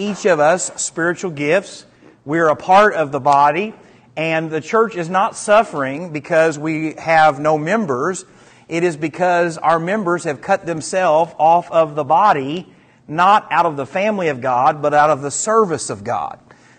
[0.00, 1.84] each of us spiritual gifts.
[2.24, 3.74] We're a part of the body,
[4.16, 8.24] and the church is not suffering because we have no members.
[8.68, 12.72] It is because our members have cut themselves off of the body,
[13.08, 16.38] not out of the family of God, but out of the service of God.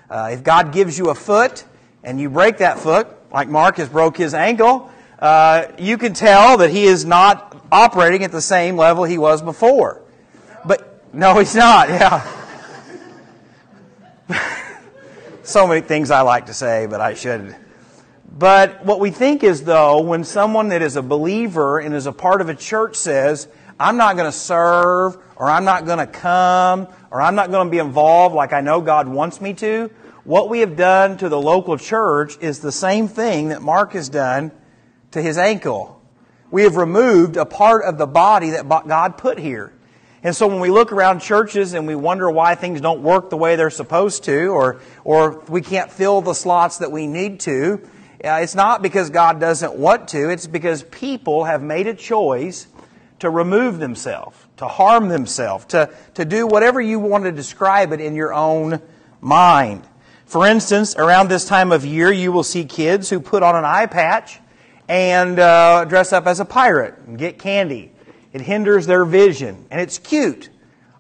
[0.10, 1.64] Uh, if God gives you a foot
[2.04, 6.58] and you break that foot, like Mark has broke his ankle, uh, you can tell
[6.58, 10.02] that he is not operating at the same level he was before.
[10.66, 11.90] But no, he's not.
[11.90, 12.41] Yeah.
[15.44, 17.56] so many things I like to say, but I should.
[18.38, 22.12] But what we think is, though, when someone that is a believer and is a
[22.12, 23.48] part of a church says,
[23.80, 27.68] I'm not going to serve, or I'm not going to come, or I'm not going
[27.68, 29.90] to be involved like I know God wants me to,
[30.24, 34.08] what we have done to the local church is the same thing that Mark has
[34.08, 34.52] done
[35.12, 36.02] to his ankle.
[36.52, 39.74] We have removed a part of the body that God put here.
[40.24, 43.38] And so when we look around churches and we wonder why things don't work the
[43.38, 47.82] way they're supposed to, or, or we can't fill the slots that we need to,
[48.24, 52.68] uh, it's not because God doesn't want to, it's because people have made a choice
[53.18, 58.00] to remove themselves, to harm themselves, to, to do whatever you want to describe it
[58.00, 58.80] in your own
[59.22, 59.88] mind.
[60.26, 63.66] For instance, around this time of year, you will see kids who put on an
[63.66, 64.40] eye patch
[64.88, 67.92] and uh, dress up as a pirate and get candy.
[68.34, 70.50] It hinders their vision, and it's cute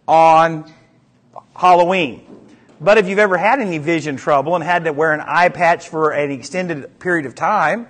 [0.07, 0.71] on
[1.55, 2.27] Halloween.
[2.79, 5.87] But if you've ever had any vision trouble and had to wear an eye patch
[5.87, 7.87] for an extended period of time,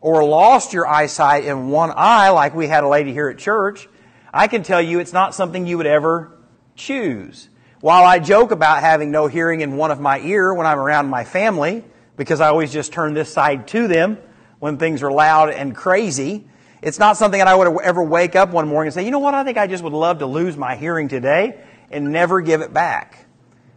[0.00, 3.88] or lost your eyesight in one eye, like we had a lady here at church,
[4.32, 6.38] I can tell you it's not something you would ever
[6.76, 7.48] choose.
[7.80, 11.08] While I joke about having no hearing in one of my ear when I'm around
[11.08, 11.84] my family,
[12.16, 14.18] because I always just turn this side to them,
[14.58, 16.46] when things are loud and crazy.
[16.80, 19.18] It's not something that I would ever wake up one morning and say, you know
[19.18, 22.60] what, I think I just would love to lose my hearing today and never give
[22.60, 23.26] it back.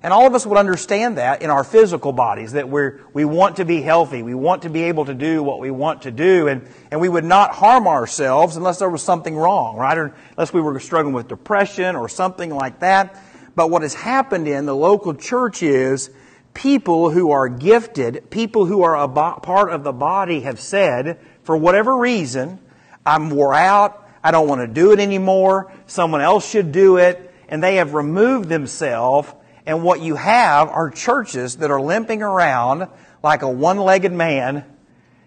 [0.04, 3.58] And all of us would understand that in our physical bodies, that we're, we want
[3.58, 4.24] to be healthy.
[4.24, 6.48] We want to be able to do what we want to do.
[6.48, 9.98] And, and we would not harm ourselves unless there was something wrong, right?
[9.98, 13.22] Or unless we were struggling with depression or something like that.
[13.56, 16.10] But what has happened in the local church is
[16.56, 21.20] people who are gifted, people who are a bo- part of the body have said,
[21.44, 22.60] for whatever reason,
[23.06, 27.34] I'm wore out, I don't want to do it anymore, someone else should do it,
[27.48, 29.32] and they have removed themselves,
[29.66, 32.88] and what you have are churches that are limping around
[33.24, 34.66] like a one-legged man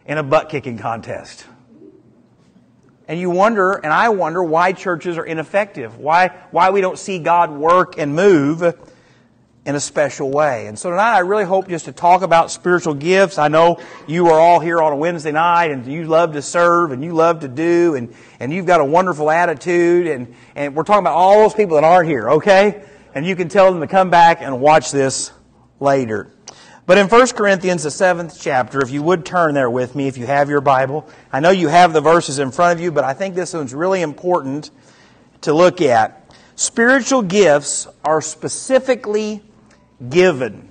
[0.07, 1.47] in a butt-kicking contest.
[3.07, 7.19] And you wonder, and I wonder, why churches are ineffective, why, why we don't see
[7.19, 8.63] God work and move
[9.67, 10.67] in a special way.
[10.67, 13.39] And so tonight I really hope just to talk about spiritual gifts.
[13.39, 16.93] I know you are all here on a Wednesday night and you love to serve
[16.93, 20.83] and you love to do and, and you've got a wonderful attitude and, and we're
[20.83, 22.85] talking about all those people that aren't here, okay?
[23.15, 25.33] And you can tell them to come back and watch this
[25.81, 26.31] later.
[26.85, 30.19] But in 1 Corinthians, the seventh chapter, if you would turn there with me, if
[30.19, 33.05] you have your Bible, I know you have the verses in front of you, but
[33.05, 34.71] I think this one's really important
[35.41, 36.21] to look at.
[36.57, 39.43] Spiritual gifts are specifically
[40.11, 40.69] given.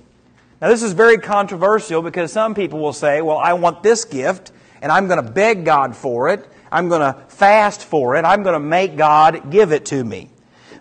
[0.60, 4.52] Now, this is very controversial because some people will say, well, I want this gift,
[4.80, 6.48] and I'm going to beg God for it.
[6.72, 8.24] I'm going to fast for it.
[8.24, 10.30] I'm going to make God give it to me.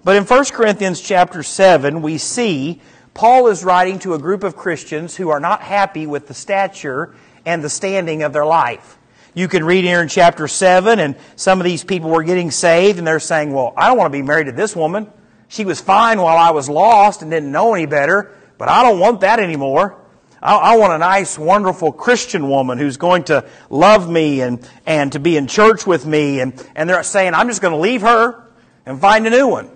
[0.03, 2.81] But in 1 Corinthians chapter 7, we see
[3.13, 7.15] Paul is writing to a group of Christians who are not happy with the stature
[7.45, 8.97] and the standing of their life.
[9.35, 12.97] You can read here in chapter 7, and some of these people were getting saved,
[12.99, 15.11] and they're saying, Well, I don't want to be married to this woman.
[15.47, 18.97] She was fine while I was lost and didn't know any better, but I don't
[18.97, 19.99] want that anymore.
[20.41, 25.19] I, want a nice, wonderful Christian woman who's going to love me and, and to
[25.19, 26.39] be in church with me.
[26.39, 28.41] And, and they're saying, I'm just going to leave her
[28.85, 29.69] and find a new one.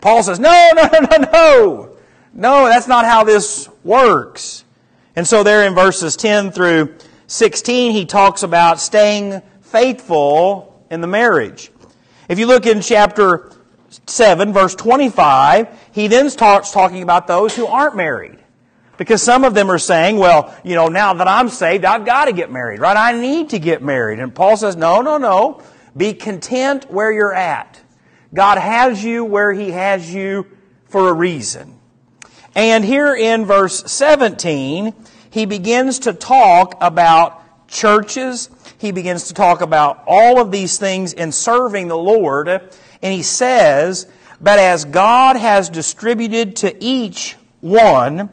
[0.00, 1.96] Paul says, No, no, no, no, no.
[2.34, 4.64] No, that's not how this works.
[5.14, 6.96] And so, there in verses 10 through
[7.28, 11.70] 16, he talks about staying faithful in the marriage.
[12.28, 13.52] If you look in chapter
[14.08, 18.38] 7, verse 25, he then starts talking about those who aren't married.
[18.98, 22.26] Because some of them are saying, well, you know, now that I'm saved, I've got
[22.26, 22.98] to get married, right?
[22.98, 24.18] I need to get married.
[24.18, 25.62] And Paul says, no, no, no.
[25.96, 27.80] Be content where you're at.
[28.34, 30.46] God has you where He has you
[30.84, 31.78] for a reason.
[32.54, 34.92] And here in verse 17,
[35.30, 38.50] he begins to talk about churches.
[38.76, 42.48] He begins to talk about all of these things in serving the Lord.
[42.48, 44.06] And he says,
[44.40, 48.30] But as God has distributed to each one,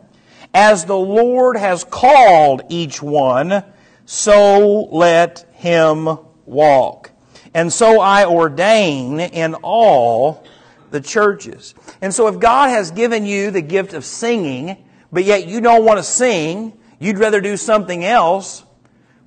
[0.53, 3.63] as the Lord has called each one,
[4.05, 7.11] so let him walk.
[7.53, 10.43] And so I ordain in all
[10.91, 11.73] the churches.
[12.01, 14.77] And so if God has given you the gift of singing,
[15.11, 18.63] but yet you don't want to sing, you'd rather do something else,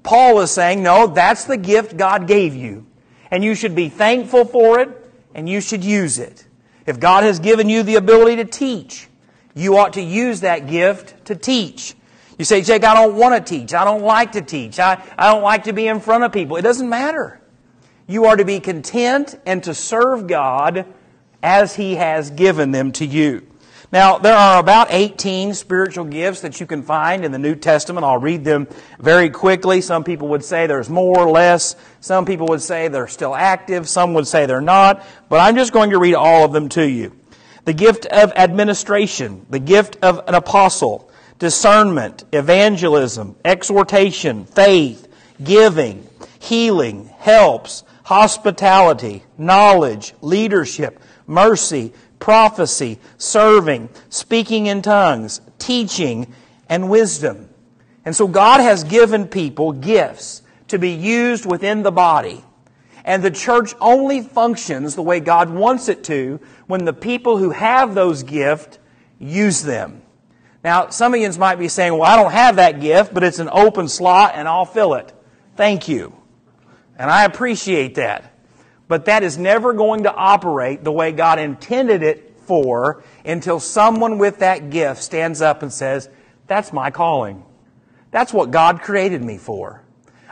[0.03, 2.87] Paul is saying, no, that's the gift God gave you.
[3.31, 4.89] And you should be thankful for it,
[5.35, 6.47] and you should use it.
[6.87, 9.09] If God has given you the ability to teach,
[9.55, 11.95] you ought to use that gift to teach.
[12.39, 13.75] You say, Jake, I don't want to teach.
[13.75, 14.79] I don't like to teach.
[14.79, 16.57] I, I don't like to be in front of people.
[16.57, 17.41] It doesn't matter.
[18.07, 20.87] You are to be content and to serve God
[21.43, 23.47] as He has given them to you.
[23.93, 28.05] Now, there are about 18 spiritual gifts that you can find in the New Testament.
[28.05, 28.67] I'll read them
[28.99, 29.81] very quickly.
[29.81, 31.77] Some people would say there's more or less.
[32.01, 33.89] Some people would say they're still active.
[33.89, 35.07] Some would say they're not.
[35.29, 37.17] But I'm just going to read all of them to you.
[37.65, 45.07] The gift of administration, the gift of an apostle, discernment, evangelism, exhortation, faith,
[45.43, 46.09] giving,
[46.41, 56.33] healing, helps, hospitality, knowledge, leadership, mercy, prophecy, serving, speaking in tongues, teaching,
[56.69, 57.49] and wisdom.
[58.05, 62.45] And so God has given people gifts to be used within the body.
[63.05, 67.51] And the church only functions the way God wants it to when the people who
[67.51, 68.79] have those gifts
[69.19, 70.03] use them.
[70.65, 73.39] Now, some of you might be saying, well, I don't have that gift, but it's
[73.39, 75.13] an open slot and I'll fill it.
[75.55, 76.13] Thank you.
[76.99, 78.33] And I appreciate that.
[78.89, 84.19] But that is never going to operate the way God intended it for until someone
[84.19, 86.09] with that gift stands up and says,
[86.47, 87.45] That's my calling.
[88.11, 89.83] That's what God created me for.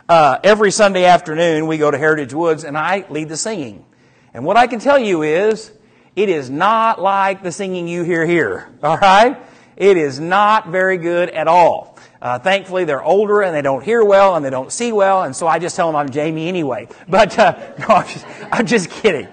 [0.07, 3.85] Uh, every Sunday afternoon, we go to Heritage Woods and I lead the singing.
[4.33, 5.71] And what I can tell you is,
[6.15, 8.69] it is not like the singing you hear here.
[8.83, 9.37] All right?
[9.75, 11.94] It is not very good at all.
[12.25, 15.35] Uh, thankfully, they're older and they don't hear well and they don't see well, and
[15.35, 16.87] so I just tell them I'm Jamie anyway.
[17.07, 19.27] But uh, no, I'm just, I'm just kidding.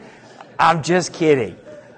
[0.58, 1.56] I'm just kidding.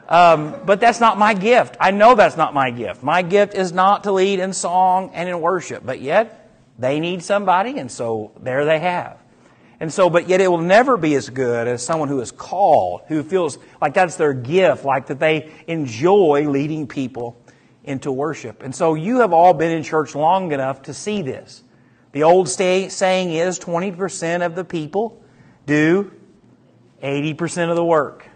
[0.08, 1.76] Um, but that's not my gift.
[1.80, 3.02] I know that's not my gift.
[3.02, 6.48] My gift is not to lead in song and in worship, but yet
[6.78, 9.18] they need somebody, and so there they have.
[9.80, 13.00] And so, but yet it will never be as good as someone who is called,
[13.08, 17.36] who feels like that's their gift, like that they enjoy leading people
[17.84, 18.62] into worship.
[18.62, 21.62] And so you have all been in church long enough to see this.
[22.12, 25.22] The old saying is 20% of the people
[25.66, 26.12] do
[27.02, 28.26] 80% of the work.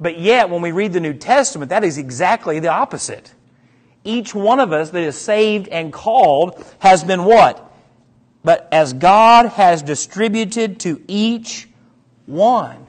[0.00, 3.32] But yet, when we read the New Testament, that is exactly the opposite.
[4.04, 7.64] Each one of us that is saved and called has been what?
[8.44, 11.68] But as God has distributed to each
[12.26, 12.86] one,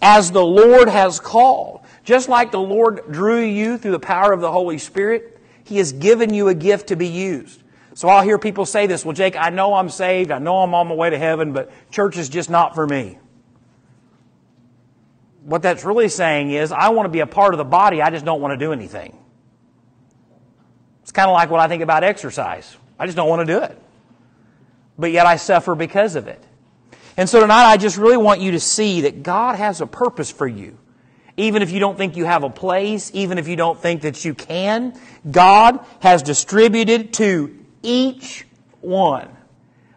[0.00, 1.80] as the Lord has called.
[2.04, 5.92] Just like the Lord drew you through the power of the Holy Spirit, He has
[5.92, 7.62] given you a gift to be used.
[7.94, 10.74] So I'll hear people say this, well, Jake, I know I'm saved, I know I'm
[10.74, 13.18] on my way to heaven, but church is just not for me.
[15.44, 18.10] What that's really saying is, I want to be a part of the body, I
[18.10, 19.16] just don't want to do anything.
[21.02, 22.76] It's kind of like what I think about exercise.
[22.98, 23.78] I just don't want to do it.
[24.98, 26.42] But yet I suffer because of it.
[27.16, 30.30] And so tonight I just really want you to see that God has a purpose
[30.30, 30.78] for you.
[31.36, 34.24] Even if you don't think you have a place, even if you don't think that
[34.24, 34.98] you can,
[35.28, 38.46] God has distributed to each
[38.80, 39.28] one.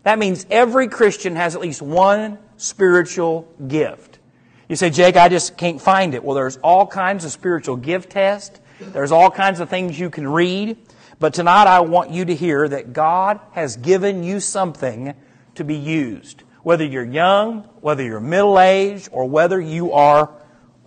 [0.03, 4.19] That means every Christian has at least one spiritual gift.
[4.67, 6.23] You say, Jake, I just can't find it.
[6.23, 8.59] Well, there's all kinds of spiritual gift tests.
[8.79, 10.77] There's all kinds of things you can read.
[11.19, 15.13] But tonight I want you to hear that God has given you something
[15.55, 16.43] to be used.
[16.63, 20.31] Whether you're young, whether you're middle aged, or whether you are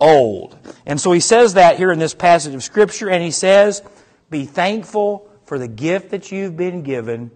[0.01, 0.57] old.
[0.85, 3.81] And so he says that here in this passage of Scripture, and he says,
[4.29, 7.31] Be thankful for the gift that you've been given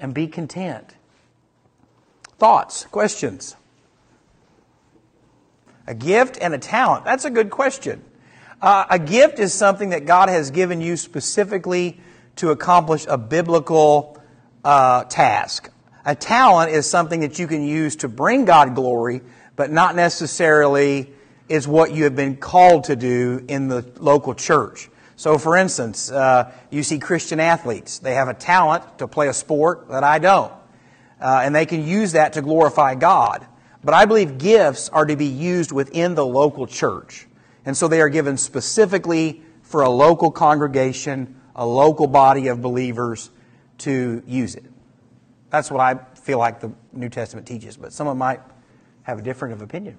[0.00, 0.94] and be content.
[2.38, 3.54] Thoughts, questions?
[5.86, 7.04] A gift and a talent.
[7.04, 8.02] That's a good question.
[8.62, 12.00] Uh, a gift is something that God has given you specifically
[12.36, 14.20] to accomplish a biblical
[14.64, 15.70] uh, task.
[16.04, 19.20] A talent is something that you can use to bring God glory,
[19.56, 21.12] but not necessarily
[21.50, 24.88] is what you have been called to do in the local church.
[25.16, 27.98] So, for instance, uh, you see Christian athletes.
[27.98, 30.52] They have a talent to play a sport that I don't.
[31.20, 33.44] Uh, and they can use that to glorify God.
[33.82, 37.26] But I believe gifts are to be used within the local church.
[37.66, 43.28] And so they are given specifically for a local congregation, a local body of believers
[43.78, 44.64] to use it.
[45.50, 48.40] That's what I feel like the New Testament teaches, but someone might
[49.02, 49.98] have a different of opinion.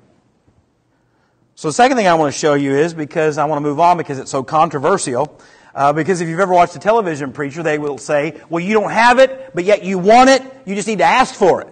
[1.56, 3.80] So the second thing I want to show you is because I want to move
[3.80, 5.40] on because it's so controversial.
[5.74, 8.92] Uh, because if you've ever watched a television preacher, they will say, well, you don't
[8.92, 10.42] have it, but yet you want it.
[10.66, 11.68] You just need to ask for it.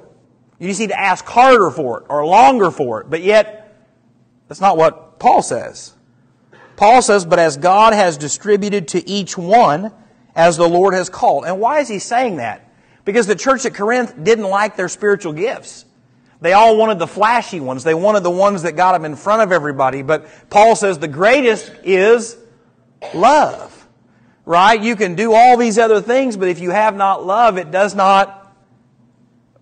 [0.60, 3.10] You just need to ask harder for it or longer for it.
[3.10, 3.86] But yet,
[4.48, 5.94] that's not what Paul says.
[6.76, 9.92] Paul says, But as God has distributed to each one,
[10.36, 11.46] as the Lord has called.
[11.46, 12.72] And why is he saying that?
[13.04, 15.86] Because the church at Corinth didn't like their spiritual gifts.
[16.42, 17.84] They all wanted the flashy ones.
[17.84, 20.02] They wanted the ones that got them in front of everybody.
[20.02, 22.38] But Paul says the greatest is
[23.14, 23.76] love.
[24.46, 24.82] Right?
[24.82, 27.94] You can do all these other things, but if you have not love, it does
[27.94, 28.56] not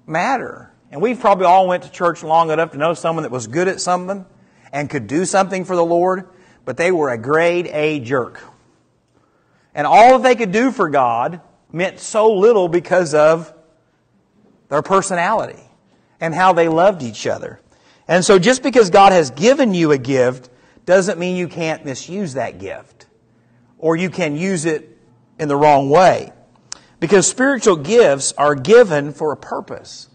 [0.06, 0.72] matter.
[0.92, 3.68] And we've probably all went to church long enough to know someone that was good
[3.68, 4.26] at something
[4.72, 6.30] and could do something for the Lord,
[6.64, 8.42] but they were a grade A jerk.
[9.76, 11.42] And all that they could do for God
[11.72, 13.54] meant so little because of
[14.70, 15.67] their personality
[16.20, 17.60] and how they loved each other.
[18.08, 20.50] And so just because God has given you a gift
[20.86, 23.08] doesn't mean you can't misuse that gift
[23.78, 24.98] or you can use it
[25.40, 26.32] in the wrong way.
[27.00, 30.10] Because spiritual gifts are given for a purpose.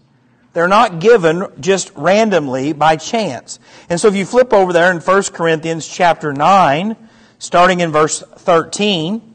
[0.51, 3.59] They're not given just randomly by chance.
[3.89, 6.95] And so if you flip over there in 1 Corinthians chapter 9,
[7.39, 9.33] starting in verse 13,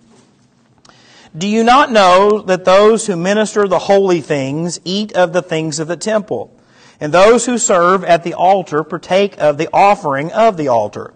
[1.36, 5.78] do you not know that those who minister the holy things eat of the things
[5.78, 6.57] of the temple?
[7.00, 11.14] And those who serve at the altar partake of the offering of the altar.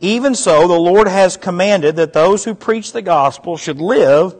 [0.00, 4.34] Even so, the Lord has commanded that those who preach the gospel should live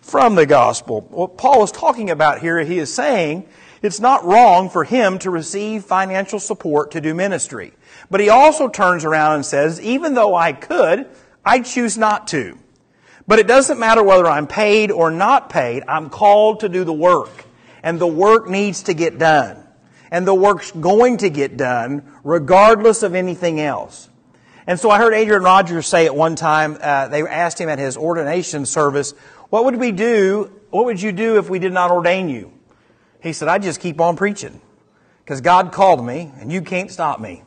[0.00, 1.00] from the gospel.
[1.10, 3.48] What Paul is talking about here, he is saying
[3.82, 7.72] it's not wrong for him to receive financial support to do ministry.
[8.10, 11.06] But he also turns around and says, even though I could,
[11.44, 12.58] I choose not to.
[13.26, 16.92] But it doesn't matter whether I'm paid or not paid, I'm called to do the
[16.92, 17.44] work.
[17.82, 19.62] And the work needs to get done.
[20.10, 24.08] And the work's going to get done regardless of anything else.
[24.66, 27.78] And so I heard Adrian Rogers say at one time, uh, they asked him at
[27.78, 29.12] his ordination service,
[29.48, 32.52] what would we do, what would you do if we did not ordain you?
[33.22, 34.60] He said, I'd just keep on preaching.
[35.24, 37.42] Because God called me and you can't stop me.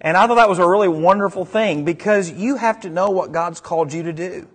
[0.00, 3.30] And I thought that was a really wonderful thing because you have to know what
[3.30, 4.48] God's called you to do.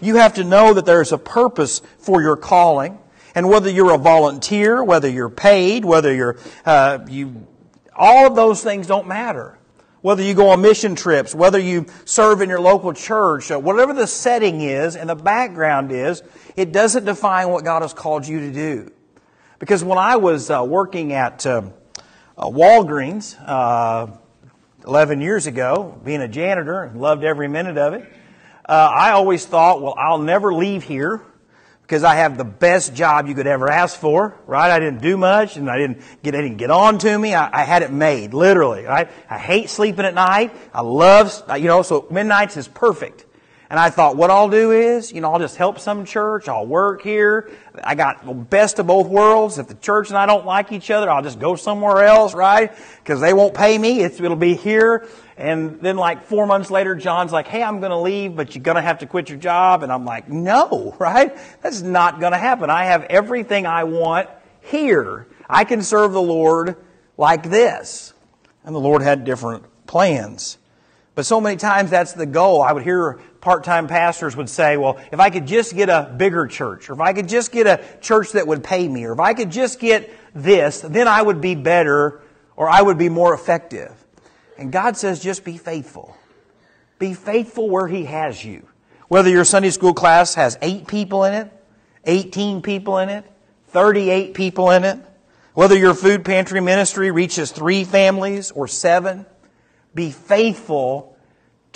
[0.00, 2.98] You have to know that there's a purpose for your calling.
[3.38, 7.46] And whether you're a volunteer, whether you're paid, whether you're, uh, you,
[7.94, 9.56] all of those things don't matter.
[10.00, 13.92] Whether you go on mission trips, whether you serve in your local church, uh, whatever
[13.92, 16.24] the setting is and the background is,
[16.56, 18.90] it doesn't define what God has called you to do.
[19.60, 21.72] Because when I was uh, working at um,
[22.36, 24.08] uh, Walgreens uh,
[24.84, 28.02] 11 years ago, being a janitor, and loved every minute of it,
[28.68, 31.22] uh, I always thought, well, I'll never leave here
[31.88, 34.70] because I have the best job you could ever ask for, right?
[34.70, 37.34] I didn't do much and I didn't get, it didn't get on to me.
[37.34, 39.08] I, I had it made, literally, right?
[39.30, 40.54] I hate sleeping at night.
[40.74, 43.24] I love, you know, so midnights is perfect.
[43.70, 46.48] And I thought, what I'll do is, you know, I'll just help some church.
[46.48, 47.50] I'll work here.
[47.84, 49.58] I got the best of both worlds.
[49.58, 52.72] If the church and I don't like each other, I'll just go somewhere else, right?
[53.02, 54.00] Because they won't pay me.
[54.00, 55.06] It's, it'll be here.
[55.36, 58.64] And then like four months later, John's like, hey, I'm going to leave, but you're
[58.64, 59.82] going to have to quit your job.
[59.82, 61.36] And I'm like, no, right?
[61.60, 62.70] That's not going to happen.
[62.70, 64.30] I have everything I want
[64.62, 65.26] here.
[65.48, 66.76] I can serve the Lord
[67.18, 68.14] like this.
[68.64, 70.56] And the Lord had different plans.
[71.18, 72.62] But so many times that's the goal.
[72.62, 76.46] I would hear part-time pastors would say, well, if I could just get a bigger
[76.46, 79.20] church, or if I could just get a church that would pay me, or if
[79.20, 82.20] I could just get this, then I would be better,
[82.56, 83.92] or I would be more effective.
[84.56, 86.16] And God says, just be faithful.
[86.98, 88.66] Be faithful where He has you.
[89.06, 91.52] Whether your Sunday school class has eight people in it,
[92.04, 93.24] 18 people in it,
[93.68, 94.98] 38 people in it,
[95.54, 99.26] whether your food pantry ministry reaches three families or seven,
[99.94, 101.16] be faithful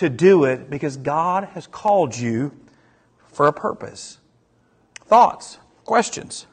[0.02, 2.52] to do it because God has called you
[3.28, 4.18] for a purpose.
[5.06, 5.59] Thoughts?
[5.85, 6.47] Questions?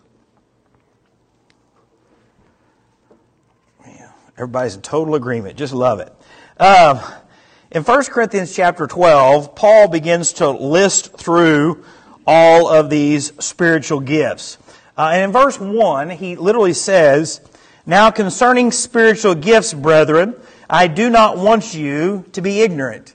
[4.39, 5.57] Everybody's in total agreement.
[5.57, 6.15] Just love it.
[6.61, 7.01] Um,
[7.71, 11.83] in 1 Corinthians chapter 12, Paul begins to list through
[12.25, 14.57] all of these spiritual gifts.
[14.97, 17.41] Uh, and in verse 1, he literally says,
[17.85, 20.35] Now concerning spiritual gifts, brethren,
[20.69, 23.13] I do not want you to be ignorant.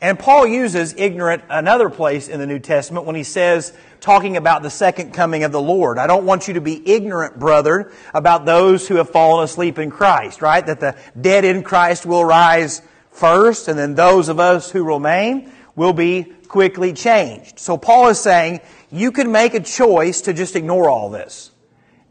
[0.00, 4.62] And Paul uses ignorant another place in the New Testament when he says, talking about
[4.62, 5.98] the second coming of the Lord.
[5.98, 9.90] I don't want you to be ignorant, brother, about those who have fallen asleep in
[9.90, 10.64] Christ, right?
[10.64, 15.50] That the dead in Christ will rise first, and then those of us who remain
[15.74, 17.58] will be quickly changed.
[17.58, 18.60] So Paul is saying,
[18.92, 21.50] you can make a choice to just ignore all this.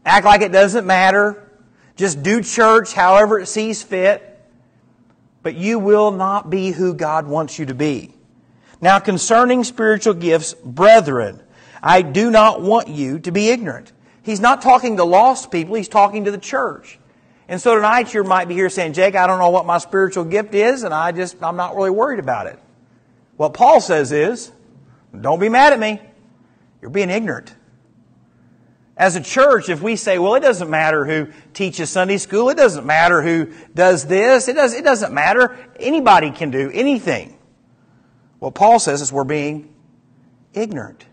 [0.04, 1.50] Act like it doesn't matter.
[1.94, 4.35] Just do church however it sees fit
[5.46, 8.12] but you will not be who God wants you to be.
[8.80, 11.40] Now, concerning spiritual gifts, brethren,
[11.80, 13.92] I do not want you to be ignorant.
[14.24, 16.98] He's not talking to lost people, he's talking to the church.
[17.46, 20.24] And so tonight you might be here saying, Jake, I don't know what my spiritual
[20.24, 22.58] gift is, and I just, I'm not really worried about it.
[23.36, 24.50] What Paul says is,
[25.20, 26.00] don't be mad at me.
[26.82, 27.54] You're being ignorant.
[28.96, 32.56] As a church, if we say, well, it doesn't matter who teaches Sunday school, it
[32.56, 35.58] doesn't matter who does this, it, does, it doesn't matter.
[35.78, 37.36] Anybody can do anything.
[38.38, 39.74] What Paul says is we're being
[40.54, 41.04] ignorant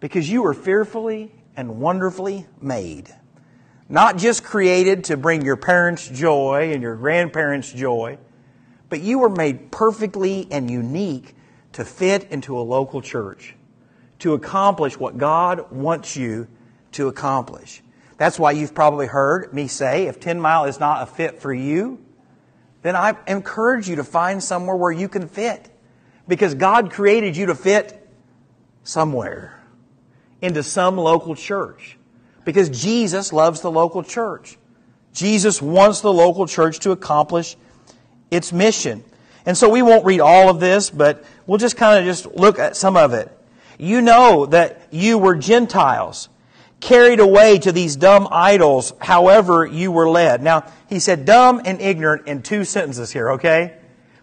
[0.00, 3.14] because you were fearfully and wonderfully made.
[3.88, 8.18] Not just created to bring your parents joy and your grandparents joy,
[8.88, 11.36] but you were made perfectly and unique
[11.74, 13.54] to fit into a local church,
[14.18, 16.48] to accomplish what God wants you
[16.96, 17.82] to accomplish.
[18.18, 21.52] That's why you've probably heard me say if 10 Mile is not a fit for
[21.52, 21.98] you,
[22.82, 25.70] then I encourage you to find somewhere where you can fit.
[26.28, 28.08] Because God created you to fit
[28.84, 29.60] somewhere
[30.40, 31.98] into some local church.
[32.44, 34.56] Because Jesus loves the local church.
[35.12, 37.56] Jesus wants the local church to accomplish
[38.30, 39.04] its mission.
[39.44, 42.58] And so we won't read all of this, but we'll just kind of just look
[42.58, 43.30] at some of it.
[43.78, 46.28] You know that you were Gentiles
[46.80, 50.42] carried away to these dumb idols, however you were led.
[50.42, 53.78] Now, he said dumb and ignorant in two sentences here, okay?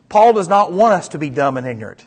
[0.10, 2.06] Paul does not want us to be dumb and ignorant.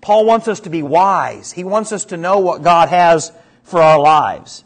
[0.00, 1.52] Paul wants us to be wise.
[1.52, 4.64] He wants us to know what God has for our lives.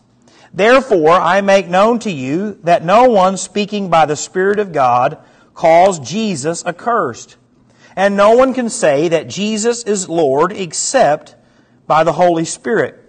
[0.53, 5.19] Therefore, I make known to you that no one speaking by the Spirit of God
[5.55, 7.37] calls Jesus accursed.
[7.95, 11.35] And no one can say that Jesus is Lord except
[11.87, 13.06] by the Holy Spirit.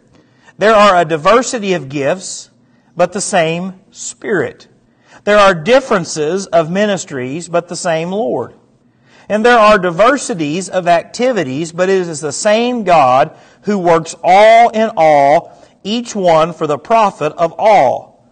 [0.58, 2.50] There are a diversity of gifts,
[2.96, 4.68] but the same Spirit.
[5.24, 8.56] There are differences of ministries, but the same Lord.
[9.30, 14.70] And there are diversities of activities, but it is the same God who works all
[14.70, 18.26] in all, each one for the profit of all.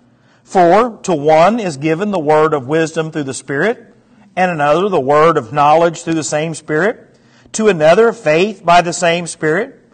[0.44, 3.94] For to one is given the word of wisdom through the Spirit,
[4.36, 7.20] and another the word of knowledge through the same Spirit,
[7.52, 9.85] to another faith by the same Spirit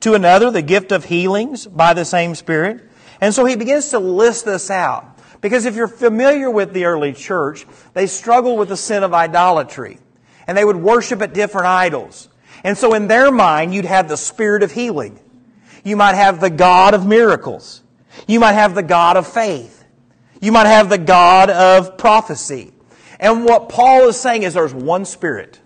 [0.00, 2.88] to another, the gift of healings by the same Spirit.
[3.20, 5.18] And so he begins to list this out.
[5.40, 9.98] Because if you're familiar with the early church, they struggled with the sin of idolatry.
[10.46, 12.28] And they would worship at different idols.
[12.64, 15.20] And so in their mind, you'd have the spirit of healing.
[15.84, 17.82] You might have the God of miracles.
[18.26, 19.84] You might have the God of faith.
[20.40, 22.72] You might have the God of prophecy.
[23.20, 25.60] And what Paul is saying is there's one Spirit.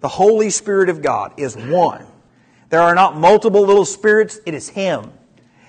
[0.00, 2.06] The Holy Spirit of God is one.
[2.72, 5.12] There are not multiple little spirits, it is Him.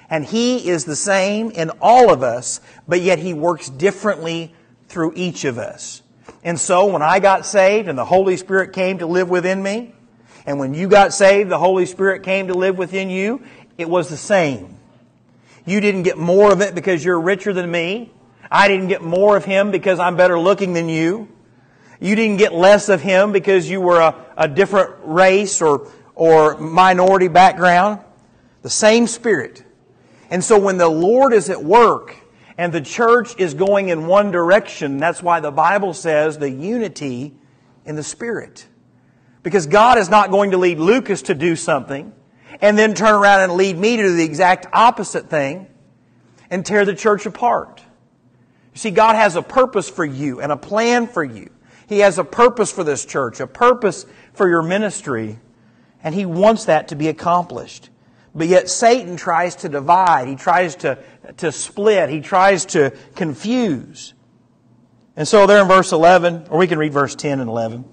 [0.09, 4.55] And He is the same in all of us, but yet He works differently
[4.87, 6.01] through each of us.
[6.45, 9.93] And so when I got saved and the Holy Spirit came to live within me,
[10.45, 13.43] and when you got saved, the Holy Spirit came to live within you,
[13.77, 14.77] it was the same.
[15.65, 18.13] You didn't get more of it because you're richer than me.
[18.49, 21.27] I didn't get more of Him because I'm better looking than you.
[21.99, 26.57] You didn't get less of Him because you were a, a different race or or
[26.57, 27.99] minority background,
[28.61, 29.63] the same Spirit.
[30.29, 32.15] And so when the Lord is at work
[32.57, 37.33] and the church is going in one direction, that's why the Bible says the unity
[37.85, 38.67] in the Spirit.
[39.43, 42.13] Because God is not going to lead Lucas to do something
[42.61, 45.67] and then turn around and lead me to do the exact opposite thing
[46.49, 47.81] and tear the church apart.
[48.73, 51.49] You see, God has a purpose for you and a plan for you.
[51.87, 55.39] He has a purpose for this church, a purpose for your ministry.
[56.03, 57.89] And he wants that to be accomplished.
[58.35, 60.27] But yet Satan tries to divide.
[60.27, 60.97] He tries to,
[61.37, 62.09] to split.
[62.09, 64.13] He tries to confuse.
[65.15, 67.85] And so there in verse 11, or we can read verse 10 and 11.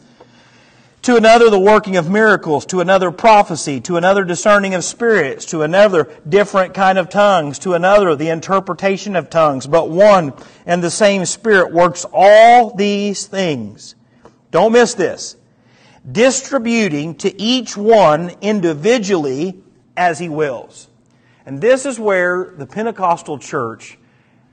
[1.02, 2.66] To another, the working of miracles.
[2.66, 3.80] To another, prophecy.
[3.82, 5.46] To another, discerning of spirits.
[5.46, 7.58] To another, different kind of tongues.
[7.60, 9.66] To another, the interpretation of tongues.
[9.66, 10.34] But one
[10.66, 13.94] and the same Spirit works all these things.
[14.50, 15.36] Don't miss this
[16.10, 19.62] distributing to each one individually
[19.96, 20.88] as he wills.
[21.46, 23.98] And this is where the Pentecostal church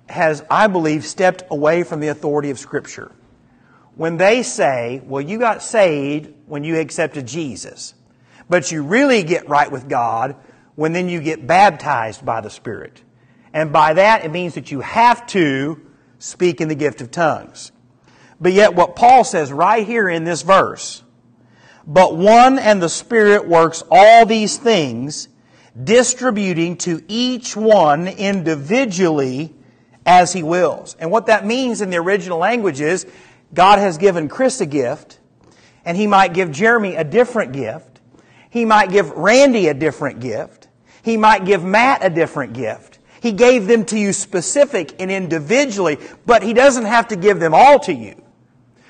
[0.10, 3.12] has, I believe, stepped away from the authority of Scripture.
[3.96, 7.94] When they say, well, you got saved when you accepted Jesus,
[8.50, 10.36] but you really get right with God
[10.76, 13.02] when then you get baptized by the Spirit.
[13.54, 15.82] And by that, it means that you have to
[16.20, 17.72] speak in the gift of tongues.
[18.40, 21.04] But yet, what Paul says right here in this verse,
[21.88, 25.30] but one and the Spirit works all these things,
[25.82, 29.56] distributing to each one individually
[30.06, 30.98] as He wills.
[31.00, 33.08] And what that means in the original language is
[33.54, 35.20] God has given Chris a gift,
[35.86, 38.02] and He might give Jeremy a different gift.
[38.50, 40.68] He might give Randy a different gift.
[41.04, 43.00] He might give Matt a different gift.
[43.22, 47.54] He gave them to you specific and individually, but He doesn't have to give them
[47.54, 48.22] all to you.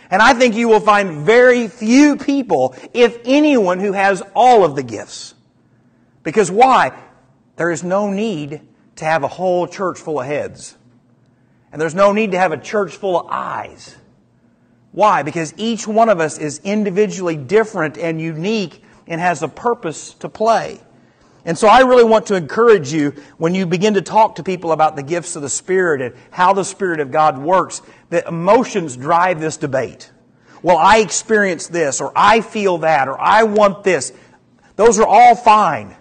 [0.09, 4.75] And I think you will find very few people, if anyone, who has all of
[4.75, 5.33] the gifts.
[6.23, 6.97] Because why?
[7.57, 8.61] There is no need
[8.97, 10.77] to have a whole church full of heads.
[11.71, 13.95] And there's no need to have a church full of eyes.
[14.91, 15.23] Why?
[15.23, 20.29] Because each one of us is individually different and unique and has a purpose to
[20.29, 20.79] play.
[21.47, 24.73] And so I really want to encourage you when you begin to talk to people
[24.73, 28.97] about the gifts of the Spirit and how the Spirit of God works, that emotions
[28.97, 30.11] drive this debate.
[30.61, 34.11] Well, I experience this, or I feel that, or I want this.
[34.75, 35.95] Those are all fine,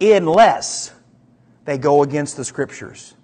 [0.00, 0.92] unless
[1.64, 3.14] they go against the Scriptures.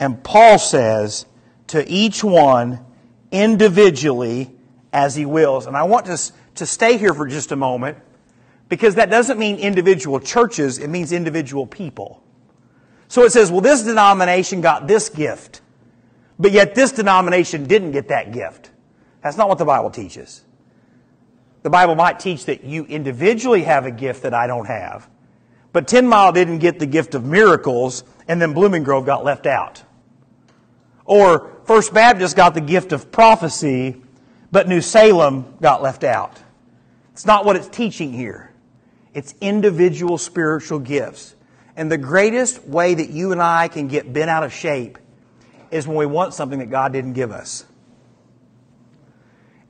[0.00, 1.26] And Paul says
[1.66, 2.86] to each one
[3.30, 4.50] individually
[4.94, 5.66] as he wills.
[5.66, 6.18] And I want to,
[6.54, 7.98] to stay here for just a moment
[8.68, 12.22] because that doesn't mean individual churches, it means individual people.
[13.08, 15.62] So it says, well, this denomination got this gift,
[16.38, 18.70] but yet this denomination didn't get that gift.
[19.22, 20.44] That's not what the Bible teaches.
[21.62, 25.08] The Bible might teach that you individually have a gift that I don't have,
[25.72, 29.46] but Ten Mile didn't get the gift of miracles, and then Blooming Grove got left
[29.46, 29.82] out.
[31.04, 34.02] Or First Baptist got the gift of prophecy,
[34.52, 36.38] but New Salem got left out.
[37.12, 38.47] It's not what it's teaching here.
[39.18, 41.34] It's individual spiritual gifts.
[41.74, 44.96] And the greatest way that you and I can get bent out of shape
[45.72, 47.66] is when we want something that God didn't give us.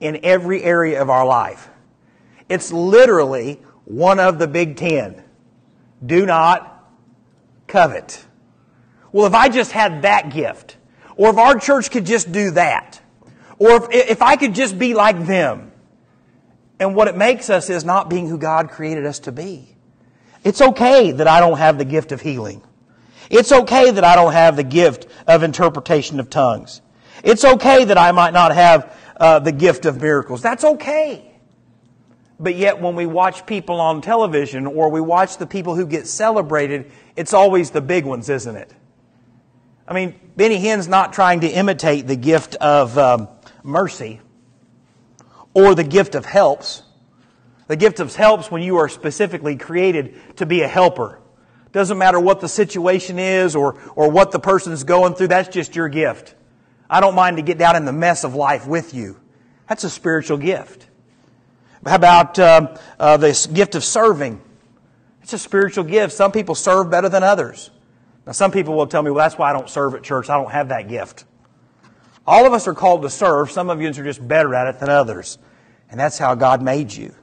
[0.01, 1.71] In every area of our life.
[2.51, 5.25] It's literally one of the big ten.
[6.05, 6.87] Do not
[7.69, 8.23] covet.
[9.13, 10.77] Well, if I just had that gift,
[11.17, 13.01] or if our church could just do that,
[13.59, 15.68] or if, if I could just be like them,
[16.81, 19.77] and what it makes us is not being who God created us to be.
[20.45, 22.63] It's okay that I don't have the gift of healing.
[23.31, 26.81] It's okay that I don't have the gift of interpretation of tongues.
[27.23, 30.41] It's okay that I might not have uh, the gift of miracles.
[30.41, 31.25] That's okay.
[32.41, 36.07] But yet, when we watch people on television or we watch the people who get
[36.07, 38.73] celebrated, it's always the big ones, isn't it?
[39.89, 43.29] I mean, Benny Hinn's not trying to imitate the gift of um,
[43.65, 44.21] mercy
[45.59, 46.85] or the gift of helps.
[47.67, 51.21] The gift of helps when you are specifically created to be a helper.
[51.73, 55.49] Doesn't matter what the situation is or, or what the person is going through, that's
[55.49, 56.37] just your gift.
[56.89, 59.21] I don't mind to get down in the mess of life with you.
[59.69, 60.87] That's a spiritual gift.
[61.85, 64.41] How about uh, uh, this gift of serving?
[65.23, 66.15] It's a spiritual gift.
[66.15, 67.71] Some people serve better than others.
[68.27, 70.31] Now, some people will tell me, well, that's why I don't serve at church.
[70.31, 71.25] I don't have that gift.
[72.27, 73.51] All of us are called to serve.
[73.51, 75.39] Some of you are just better at it than others.
[75.91, 77.15] And that's how God made you.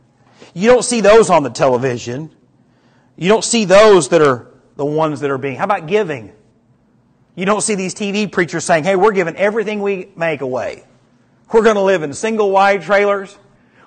[0.54, 2.32] You don't see those on the television.
[3.16, 5.56] You don't see those that are the ones that are being.
[5.56, 6.34] How about giving?
[7.36, 10.86] You don't see these TV preachers saying, hey, we're giving everything we make away.
[11.52, 13.38] We're going to live in single wide trailers.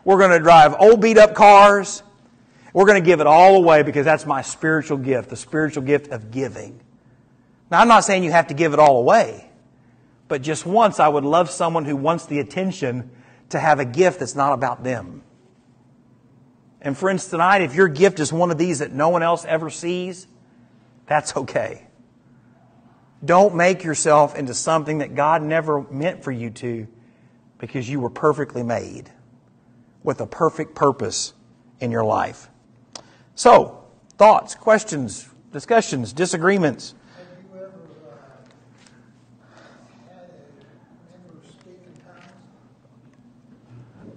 [0.05, 2.03] We're going to drive old beat up cars.
[2.73, 6.09] We're going to give it all away because that's my spiritual gift, the spiritual gift
[6.09, 6.81] of giving.
[7.71, 9.51] Now, I'm not saying you have to give it all away,
[10.29, 13.11] but just once I would love someone who wants the attention
[13.51, 15.23] to have a gift that's not about them.
[16.81, 19.69] And friends, tonight, if your gift is one of these that no one else ever
[19.71, 20.27] sees,
[21.07, 21.87] that's okay.
[23.25, 26.87] Don't make yourself into something that God never meant for you to
[27.59, 29.11] because you were perfectly made
[30.05, 31.35] with a perfect purpose
[31.81, 32.49] in your life.
[33.35, 33.85] So,
[34.17, 36.95] thoughts, questions, discussions, disagreements.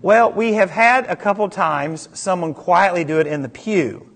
[0.03, 4.09] Well, we have had a couple times someone quietly do it in the pew.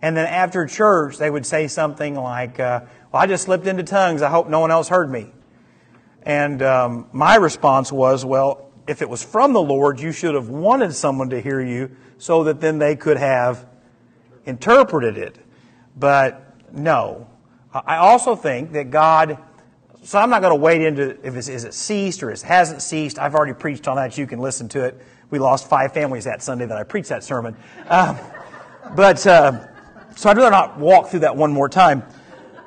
[0.00, 3.82] And then after church, they would say something like, uh, Well, I just slipped into
[3.82, 4.22] tongues.
[4.22, 5.32] I hope no one else heard me.
[6.22, 10.50] And um, my response was, Well, if it was from the Lord, you should have
[10.50, 13.66] wanted someone to hear you so that then they could have
[14.44, 15.36] interpreted it.
[15.96, 17.28] But no.
[17.72, 19.38] I also think that God,
[20.04, 22.82] so I'm not going to wade into if it's, is it ceased or it hasn't
[22.82, 23.18] ceased.
[23.18, 24.16] I've already preached on that.
[24.16, 25.02] You can listen to it.
[25.34, 27.56] We lost five families that Sunday that I preached that sermon.
[27.88, 28.16] Um,
[28.94, 29.66] but, uh,
[30.14, 32.04] so I'd rather not walk through that one more time.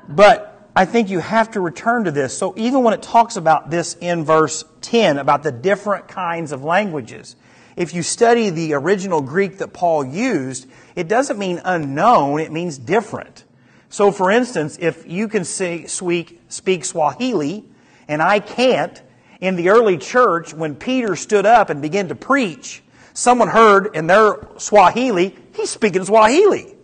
[0.10, 2.38] But I think you have to return to this.
[2.38, 6.66] So even when it talks about this in verse 10, about the different kinds of
[6.66, 7.38] languages,
[7.78, 12.78] if you study the original Greek that Paul used, it doesn't mean unknown, it means
[12.78, 13.46] different.
[13.88, 17.64] So for instance, if you can say, speak, speak Swahili
[18.10, 19.02] and I can't,
[19.40, 24.08] in the early church, when Peter stood up and began to preach, someone heard in
[24.08, 26.76] their Swahili, he's speaking Swahili.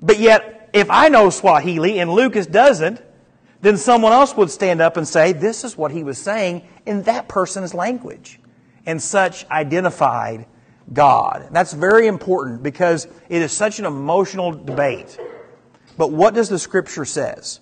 [0.00, 3.00] But yet, if I know Swahili and Lucas doesn't,
[3.60, 7.02] then someone else would stand up and say, This is what he was saying in
[7.02, 8.40] that person's language.
[8.86, 10.46] and such identified
[10.92, 11.42] God.
[11.46, 15.18] And that's very important because it is such an emotional debate.
[15.96, 17.60] But what does the scripture says?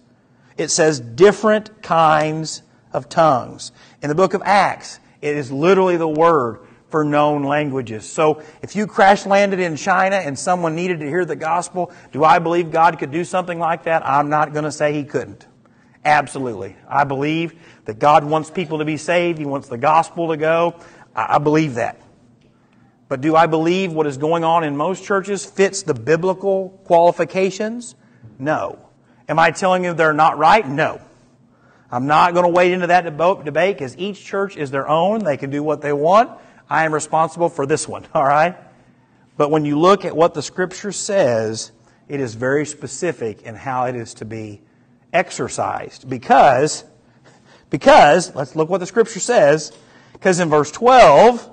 [0.56, 3.72] It says different kinds of tongues.
[4.02, 8.08] In the book of Acts, it is literally the word for known languages.
[8.08, 12.24] So if you crash landed in China and someone needed to hear the gospel, do
[12.24, 14.06] I believe God could do something like that?
[14.06, 15.46] I'm not going to say he couldn't.
[16.04, 16.76] Absolutely.
[16.88, 19.38] I believe that God wants people to be saved.
[19.38, 20.76] He wants the gospel to go.
[21.14, 22.00] I believe that.
[23.08, 27.96] But do I believe what is going on in most churches fits the biblical qualifications?
[28.38, 28.78] No.
[29.28, 30.66] Am I telling you they're not right?
[30.66, 31.00] No.
[31.92, 35.24] I'm not going to wade into that debate because each church is their own.
[35.24, 36.30] They can do what they want.
[36.68, 38.56] I am responsible for this one, all right?
[39.36, 41.72] But when you look at what the scripture says,
[42.08, 44.60] it is very specific in how it is to be
[45.12, 46.08] exercised.
[46.08, 46.84] Because,
[47.70, 49.72] because, let's look what the scripture says,
[50.12, 51.48] because in verse 12,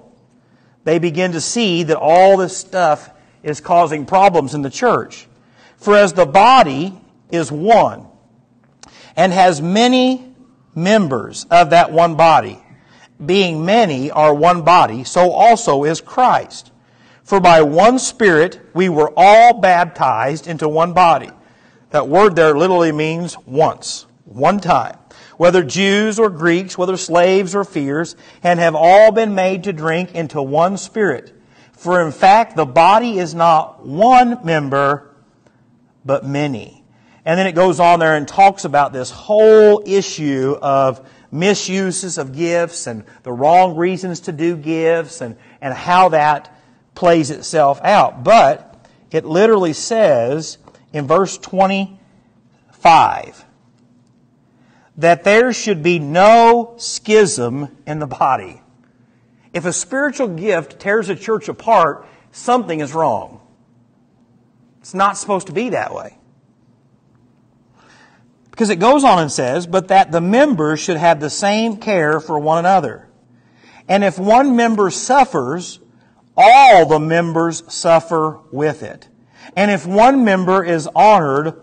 [0.83, 3.09] they begin to see that all this stuff
[3.41, 5.27] is causing problems in the church.
[5.77, 6.93] For as the body
[7.31, 8.07] is one
[9.15, 10.26] and has many
[10.77, 12.63] members of that one body,
[13.25, 16.71] being many are one body, so also is Christ.
[17.23, 21.31] For by one Spirit we were all baptized into one body.
[21.89, 24.97] That word there literally means once, one time.
[25.37, 30.13] Whether Jews or Greeks, whether slaves or fears, and have all been made to drink
[30.13, 31.33] into one Spirit.
[31.73, 35.15] For in fact, the body is not one member,
[36.05, 36.83] but many.
[37.27, 42.33] And then it goes on there and talks about this whole issue of misuses of
[42.33, 46.57] gifts and the wrong reasons to do gifts and, and how that
[46.95, 48.23] plays itself out.
[48.23, 50.57] But it literally says
[50.93, 53.43] in verse 25
[54.95, 58.61] that there should be no schism in the body.
[59.51, 63.41] If a spiritual gift tears a church apart, something is wrong.
[64.79, 66.17] It's not supposed to be that way.
[68.57, 72.19] Because it goes on and says, but that the members should have the same care
[72.19, 73.07] for one another.
[73.87, 75.79] And if one member suffers,
[76.35, 79.09] all the members suffer with it.
[79.55, 81.53] And if one member is honored,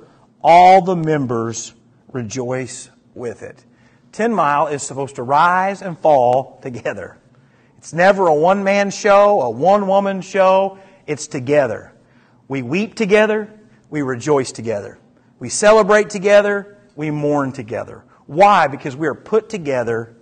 [0.41, 1.75] all the members
[2.13, 3.65] rejoice with it.
[4.13, 7.19] Ten Mile is supposed to rise and fall together.
[7.77, 10.79] It's never a one man show, a one woman show.
[11.09, 11.93] It's together.
[12.47, 13.53] We weep together.
[13.91, 15.01] We rejoice together.
[15.41, 18.05] We celebrate together we mourn together.
[18.27, 18.67] Why?
[18.67, 20.15] Because we are put together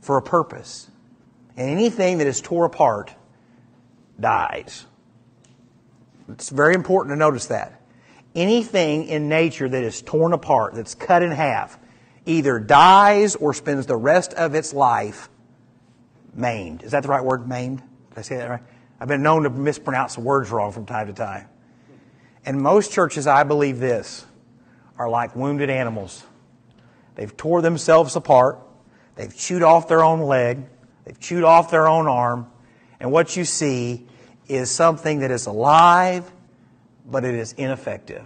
[0.00, 0.90] for a purpose.
[1.56, 3.14] And anything that is tore apart
[4.18, 4.86] dies.
[6.28, 7.80] It's very important to notice that.
[8.34, 11.78] Anything in nature that is torn apart, that's cut in half,
[12.26, 15.28] either dies or spends the rest of its life
[16.34, 16.82] maimed.
[16.82, 17.46] Is that the right word?
[17.46, 17.82] Maimed?
[18.10, 18.62] Did I say that right?
[19.00, 21.48] I've been known to mispronounce words wrong from time to time.
[22.46, 24.24] And most churches, I believe this
[24.98, 26.24] are like wounded animals.
[27.14, 28.58] They've tore themselves apart.
[29.16, 30.64] They've chewed off their own leg.
[31.04, 32.50] They've chewed off their own arm.
[32.98, 34.06] And what you see
[34.48, 36.30] is something that is alive,
[37.06, 38.24] but it is ineffective.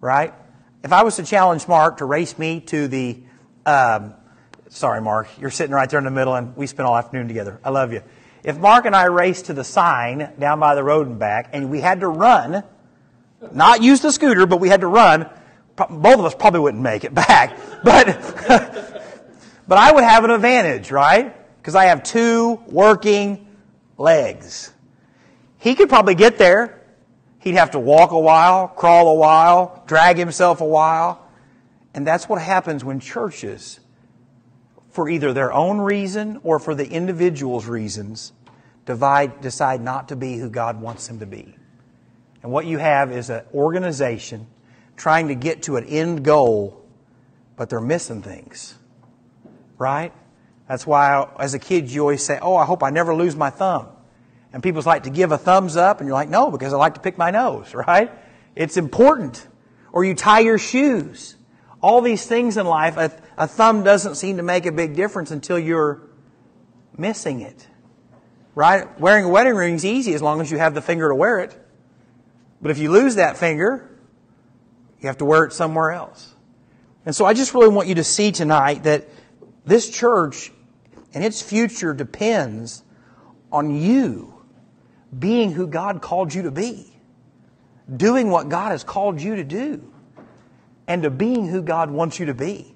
[0.00, 0.34] Right?
[0.84, 3.18] If I was to challenge Mark to race me to the,
[3.64, 4.14] um,
[4.68, 7.60] sorry, Mark, you're sitting right there in the middle and we spent all afternoon together.
[7.64, 8.02] I love you.
[8.44, 11.70] If Mark and I raced to the sign down by the road and back and
[11.70, 12.62] we had to run,
[13.54, 15.28] not use the scooter, but we had to run.
[15.76, 17.58] Both of us probably wouldn't make it back.
[17.84, 18.06] But,
[19.68, 21.36] but I would have an advantage, right?
[21.58, 23.46] Because I have two working
[23.96, 24.72] legs.
[25.58, 26.82] He could probably get there.
[27.40, 31.28] He'd have to walk a while, crawl a while, drag himself a while.
[31.94, 33.80] And that's what happens when churches,
[34.90, 38.32] for either their own reason or for the individual's reasons,
[38.84, 41.55] divide, decide not to be who God wants them to be.
[42.46, 44.46] And what you have is an organization
[44.96, 46.80] trying to get to an end goal,
[47.56, 48.76] but they're missing things.
[49.78, 50.12] Right?
[50.68, 53.50] That's why, as a kid, you always say, Oh, I hope I never lose my
[53.50, 53.88] thumb.
[54.52, 56.94] And people like to give a thumbs up, and you're like, No, because I like
[56.94, 58.12] to pick my nose, right?
[58.54, 59.44] It's important.
[59.90, 61.34] Or you tie your shoes.
[61.80, 65.32] All these things in life, a, a thumb doesn't seem to make a big difference
[65.32, 66.00] until you're
[66.96, 67.66] missing it.
[68.54, 69.00] Right?
[69.00, 71.40] Wearing a wedding ring is easy as long as you have the finger to wear
[71.40, 71.60] it.
[72.60, 73.90] But if you lose that finger,
[75.00, 76.34] you have to wear it somewhere else.
[77.04, 79.08] And so I just really want you to see tonight that
[79.64, 80.52] this church
[81.14, 82.82] and its future depends
[83.52, 84.34] on you
[85.16, 86.92] being who God called you to be,
[87.94, 89.92] doing what God has called you to do,
[90.86, 92.74] and to being who God wants you to be.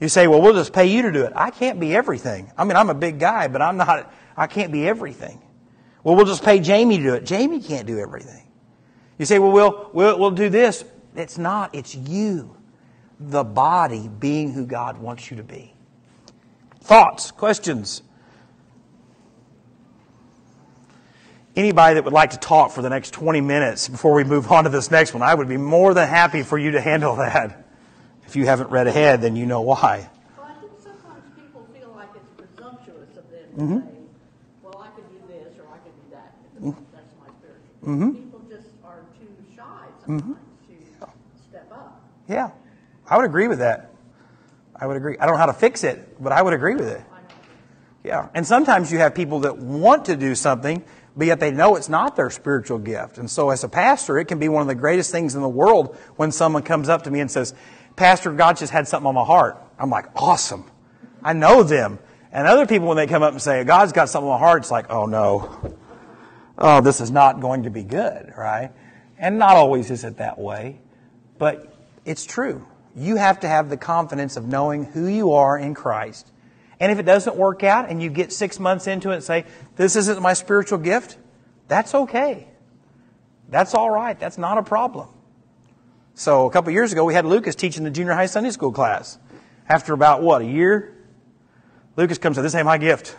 [0.00, 1.32] You say, well, we'll just pay you to do it.
[1.34, 2.52] I can't be everything.
[2.56, 5.42] I mean, I'm a big guy, but I'm not, I can't be everything.
[6.04, 7.24] Well, we'll just pay Jamie to do it.
[7.24, 8.45] Jamie can't do everything.
[9.18, 10.84] You say, well, we'll, we'll, we'll do this.
[11.14, 12.56] It's not, it's you,
[13.18, 15.74] the body, being who God wants you to be.
[16.80, 18.02] Thoughts, questions?
[21.56, 24.64] Anybody that would like to talk for the next 20 minutes before we move on
[24.64, 27.66] to this next one, I would be more than happy for you to handle that.
[28.26, 30.10] If you haven't read ahead, then you know why.
[30.36, 33.88] Well, I think sometimes people feel like it's presumptuous of them to mm-hmm.
[33.88, 33.94] say,
[34.62, 36.34] well, I could do this or I could do that.
[36.60, 36.84] Mm-hmm.
[36.92, 37.88] That's my spiritual.
[37.88, 38.12] Mm-hmm.
[38.12, 40.32] People just are too shy sometimes mm-hmm.
[41.48, 42.02] step up.
[42.28, 42.50] Yeah,
[43.08, 43.92] I would agree with that.
[44.74, 45.16] I would agree.
[45.18, 47.02] I don't know how to fix it, but I would agree with it.
[48.04, 50.84] Yeah, and sometimes you have people that want to do something,
[51.16, 53.18] but yet they know it's not their spiritual gift.
[53.18, 55.48] And so, as a pastor, it can be one of the greatest things in the
[55.48, 57.52] world when someone comes up to me and says,
[57.96, 59.60] Pastor, God just had something on my heart.
[59.78, 60.70] I'm like, awesome.
[61.22, 61.98] I know them.
[62.30, 64.62] And other people, when they come up and say, God's got something on my heart,
[64.62, 65.74] it's like, oh no.
[66.58, 68.70] Oh, this is not going to be good, right?
[69.18, 70.78] And not always is it that way,
[71.38, 71.74] but
[72.04, 72.66] it's true.
[72.94, 76.30] You have to have the confidence of knowing who you are in Christ.
[76.80, 79.44] And if it doesn't work out and you get six months into it and say,
[79.76, 81.16] this isn't my spiritual gift,
[81.68, 82.48] that's okay.
[83.48, 84.18] That's all right.
[84.18, 85.08] That's not a problem.
[86.14, 89.18] So a couple years ago, we had Lucas teaching the junior high Sunday school class.
[89.68, 90.94] After about, what, a year?
[91.96, 93.16] Lucas comes to this ain't my gift.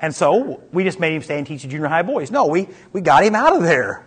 [0.00, 2.30] And so we just made him stay and teach the junior high boys.
[2.30, 4.06] No, we, we got him out of there.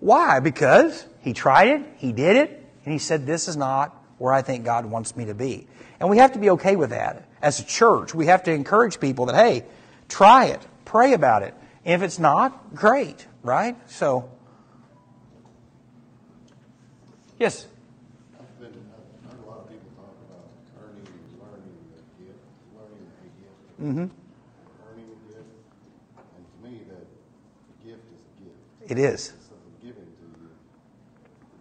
[0.00, 0.40] Why?
[0.40, 4.42] Because he tried it, he did it, and he said, This is not where I
[4.42, 5.66] think God wants me to be.
[5.98, 7.28] And we have to be okay with that.
[7.42, 9.64] As a church, we have to encourage people that, hey,
[10.08, 11.54] try it, pray about it.
[11.84, 13.76] if it's not, great, right?
[13.90, 14.30] So
[17.38, 17.66] Yes.
[18.38, 20.46] I've been, I've heard a lot of people talk about
[20.80, 22.38] earning and learning a gift,
[22.78, 24.06] learning a gift, Mm-hmm.
[24.86, 25.50] earning a gift.
[26.14, 27.04] And to me, that
[27.84, 28.62] gift is a gift.
[28.86, 29.32] It is.
[29.34, 30.48] It's something given to you.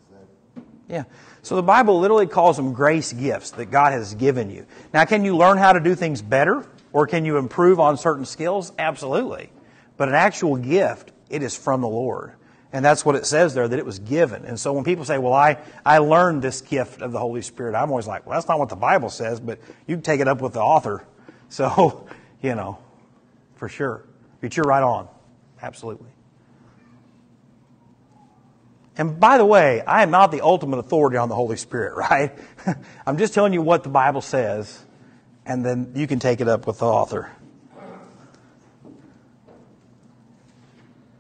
[0.08, 0.26] Is
[0.58, 1.04] that Yeah.
[1.42, 4.66] So the Bible literally calls them grace gifts that God has given you.
[4.94, 8.26] Now, can you learn how to do things better or can you improve on certain
[8.26, 8.72] skills?
[8.78, 9.52] Absolutely.
[9.98, 12.34] But an actual gift, it is from the Lord.
[12.72, 14.46] And that's what it says there, that it was given.
[14.46, 17.76] And so when people say, well, I, I learned this gift of the Holy Spirit,
[17.76, 20.28] I'm always like, well, that's not what the Bible says, but you can take it
[20.28, 21.06] up with the author.
[21.50, 22.08] So,
[22.42, 22.80] you know,
[23.58, 24.04] for sure.
[24.42, 25.08] But you're right on.
[25.62, 26.10] Absolutely.
[28.96, 32.38] And by the way, I am not the ultimate authority on the Holy Spirit, right?
[33.06, 34.84] I'm just telling you what the Bible says,
[35.46, 37.32] and then you can take it up with the author.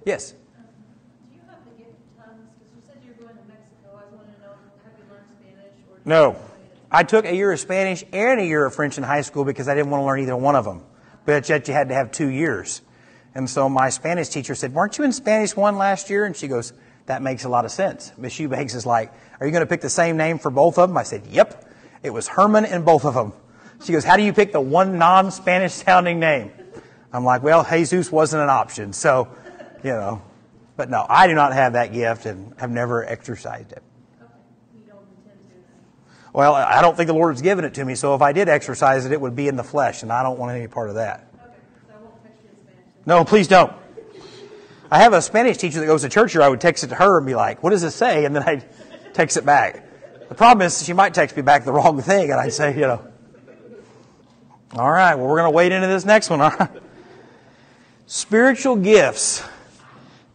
[0.05, 0.31] Yes?
[0.31, 0.37] Do
[1.31, 2.49] you have the gift of tongues?
[2.59, 3.95] Because you said you're going to Mexico.
[3.95, 4.51] I want to know
[4.83, 6.01] have you learned Spanish or do you think that's a good one?
[6.05, 6.35] No.
[6.91, 9.67] I took a year of Spanish and a year of French in high school because
[9.69, 10.83] I didn't want to learn either one of them.
[11.25, 12.81] But yet you had to have two years.
[13.33, 16.25] And so my Spanish teacher said, Weren't you in Spanish one last year?
[16.25, 16.73] And she goes,
[17.05, 18.11] That makes a lot of sense.
[18.17, 20.89] Miss Eubanks is like, Are you going to pick the same name for both of
[20.89, 20.97] them?
[20.97, 21.71] I said, Yep.
[22.01, 23.33] It was Herman in both of them.
[23.83, 26.51] She goes, How do you pick the one non Spanish sounding name?
[27.11, 28.93] I'm like, Well, Jesus wasn't an option.
[28.93, 29.27] So,
[29.83, 30.21] you know.
[30.75, 33.83] But no, I do not have that gift and have never exercised it.
[36.33, 39.05] Well, I don't think the Lord's given it to me, so if I did exercise
[39.05, 41.27] it, it would be in the flesh, and I don't want any part of that.
[41.35, 41.53] Okay,
[41.87, 43.05] so I won't text you in Spanish.
[43.05, 43.71] No, please don't.
[44.93, 46.43] I have a Spanish teacher that goes to church here.
[46.43, 48.25] I would text it to her and be like, what does it say?
[48.25, 48.63] And then I'd
[49.15, 49.83] text it back.
[50.29, 52.81] The problem is she might text me back the wrong thing, and I'd say, you
[52.81, 53.07] know.
[54.73, 56.69] All right, well, we're going to wade into this next one.
[58.05, 59.43] Spiritual gifts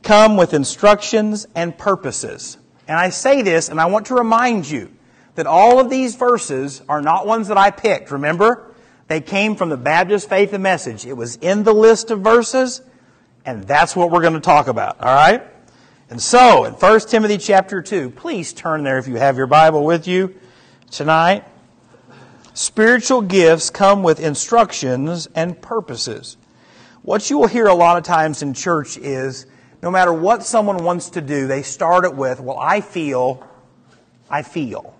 [0.02, 2.58] come with instructions and purposes.
[2.88, 4.90] And I say this, and I want to remind you
[5.36, 8.74] that all of these verses are not ones that I picked, remember?
[9.06, 11.06] They came from the Baptist Faith and Message.
[11.06, 12.82] It was in the list of verses,
[13.44, 15.42] and that's what we're going to talk about, all right?
[16.10, 19.84] And so, in 1 Timothy chapter 2, please turn there if you have your Bible
[19.84, 20.34] with you
[20.90, 21.44] tonight.
[22.54, 26.36] Spiritual gifts come with instructions and purposes.
[27.02, 29.46] What you will hear a lot of times in church is
[29.82, 33.46] no matter what someone wants to do, they start it with, well, I feel,
[34.28, 34.98] I feel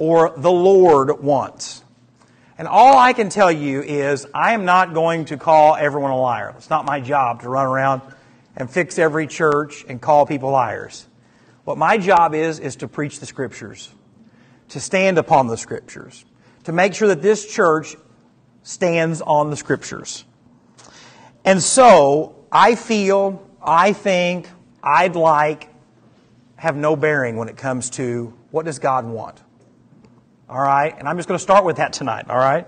[0.00, 1.84] or the Lord wants.
[2.60, 6.20] And all I can tell you is I am not going to call everyone a
[6.20, 6.52] liar.
[6.58, 8.02] It's not my job to run around
[8.54, 11.06] and fix every church and call people liars.
[11.64, 13.88] What my job is, is to preach the scriptures,
[14.68, 16.26] to stand upon the scriptures,
[16.64, 17.96] to make sure that this church
[18.62, 20.26] stands on the scriptures.
[21.46, 24.50] And so I feel, I think,
[24.82, 25.70] I'd like
[26.56, 29.40] have no bearing when it comes to what does God want.
[30.50, 30.94] All right?
[30.98, 32.28] And I'm just going to start with that tonight.
[32.28, 32.66] All right?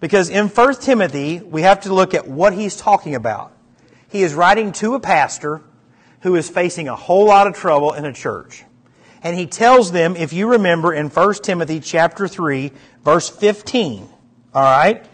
[0.00, 3.52] Because in 1 Timothy, we have to look at what he's talking about.
[4.08, 5.60] He is writing to a pastor
[6.22, 8.64] who is facing a whole lot of trouble in a church.
[9.22, 12.72] And he tells them, if you remember in 1 Timothy chapter 3,
[13.04, 14.08] verse 15,
[14.54, 15.04] all right?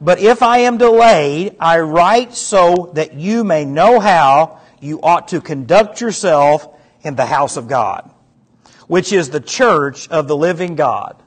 [0.00, 5.28] But if I am delayed, I write so that you may know how you ought
[5.28, 6.68] to conduct yourself
[7.02, 8.10] in the house of God,
[8.86, 11.22] which is the church of the living God,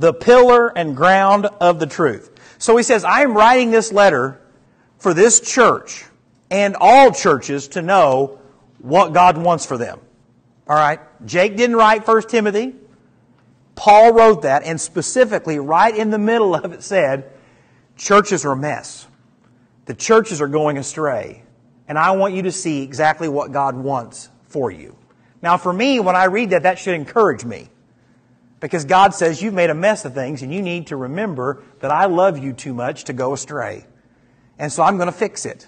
[0.00, 2.30] the pillar and ground of the truth.
[2.56, 4.40] So he says, I am writing this letter
[4.98, 6.06] for this church
[6.50, 8.40] and all churches to know
[8.78, 10.00] what God wants for them.
[10.66, 11.00] All right?
[11.26, 12.74] Jake didn't write 1 Timothy.
[13.74, 17.32] Paul wrote that, and specifically, right in the middle of it said,
[17.96, 19.06] churches are a mess.
[19.84, 21.42] The churches are going astray.
[21.88, 24.96] And I want you to see exactly what God wants for you.
[25.42, 27.68] Now, for me, when I read that, that should encourage me.
[28.60, 31.90] Because God says you've made a mess of things and you need to remember that
[31.90, 33.86] I love you too much to go astray.
[34.58, 35.66] And so I'm going to fix it.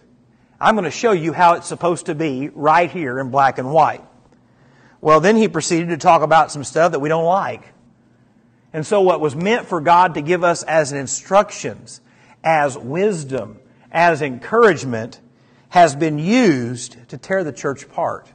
[0.61, 3.73] I'm going to show you how it's supposed to be right here in black and
[3.73, 4.05] white.
[5.01, 7.65] Well, then he proceeded to talk about some stuff that we don't like.
[8.73, 12.01] And so what was meant for God to give us as instructions,
[12.45, 13.59] as wisdom,
[13.91, 15.21] as encouragement,
[15.71, 18.31] has been used to tear the church apart.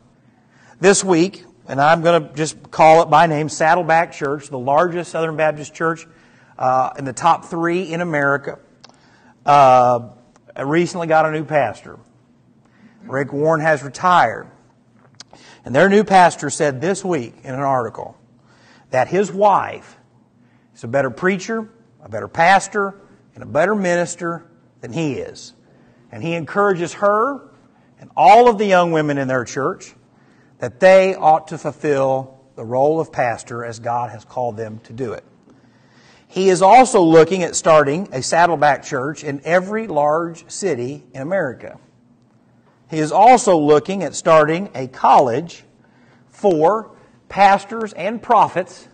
[0.80, 5.12] This week, and I'm going to just call it by name, Saddleback Church, the largest
[5.12, 6.08] Southern Baptist church
[6.58, 8.60] uh, in the top three in America,
[9.46, 10.10] uh,
[10.58, 12.00] recently got a new pastor.
[13.04, 14.50] Rick Warren has retired.
[15.66, 18.18] And their new pastor said this week in an article
[18.90, 19.98] that his wife
[20.74, 21.70] is a better preacher,
[22.02, 22.96] a better pastor,
[23.36, 24.46] and a better minister
[24.80, 25.54] than he is.
[26.12, 27.50] And he encourages her
[28.00, 29.94] and all of the young women in their church
[30.60, 34.94] that they ought to fulfill the role of pastor as God has called them to
[34.94, 35.24] do it.
[36.28, 41.80] He is also looking at starting a saddleback church in every large city in America.
[42.90, 45.64] He is also looking at starting a college
[46.30, 46.92] for
[47.30, 48.88] pastors and prophets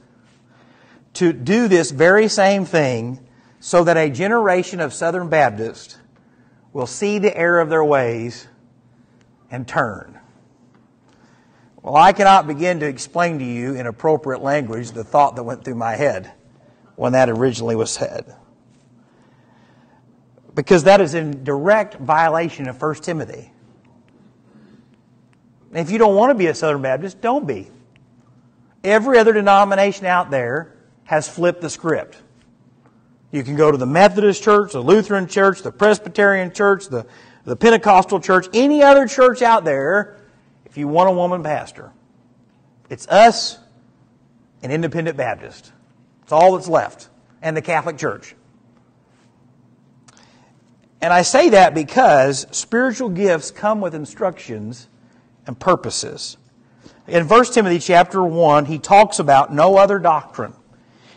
[1.13, 3.19] to do this very same thing
[3.59, 5.97] so that a generation of Southern Baptists
[6.73, 8.47] will see the error of their ways
[9.51, 10.19] and turn.
[11.83, 15.65] Well, I cannot begin to explain to you in appropriate language the thought that went
[15.65, 16.31] through my head
[16.95, 18.33] when that originally was said.
[20.55, 23.51] Because that is in direct violation of 1 Timothy.
[25.73, 27.69] if you don't want to be a Southern Baptist, don't be.
[28.81, 32.15] Every other denomination out there has flipped the script.
[33.31, 37.05] You can go to the Methodist church, the Lutheran church, the Presbyterian church, the,
[37.43, 40.22] the Pentecostal church, any other church out there
[40.73, 41.91] if you want a woman pastor.
[42.89, 43.59] It's us
[44.63, 45.71] and Independent Baptist.
[46.23, 47.09] It's all that's left.
[47.43, 48.33] And the Catholic Church.
[50.99, 54.87] And I say that because spiritual gifts come with instructions
[55.45, 56.37] and purposes.
[57.07, 60.55] In 1 Timothy chapter 1, he talks about no other doctrine.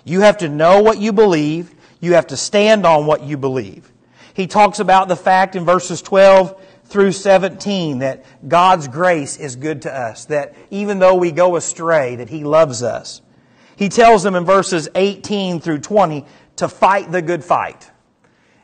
[0.05, 1.75] You have to know what you believe.
[1.99, 3.91] You have to stand on what you believe.
[4.35, 9.83] He talks about the fact in verses 12 through 17 that God's grace is good
[9.83, 13.23] to us, that even though we go astray, that He loves us.
[13.77, 16.25] He tells them in verses 18 through 20
[16.57, 17.91] to fight the good fight.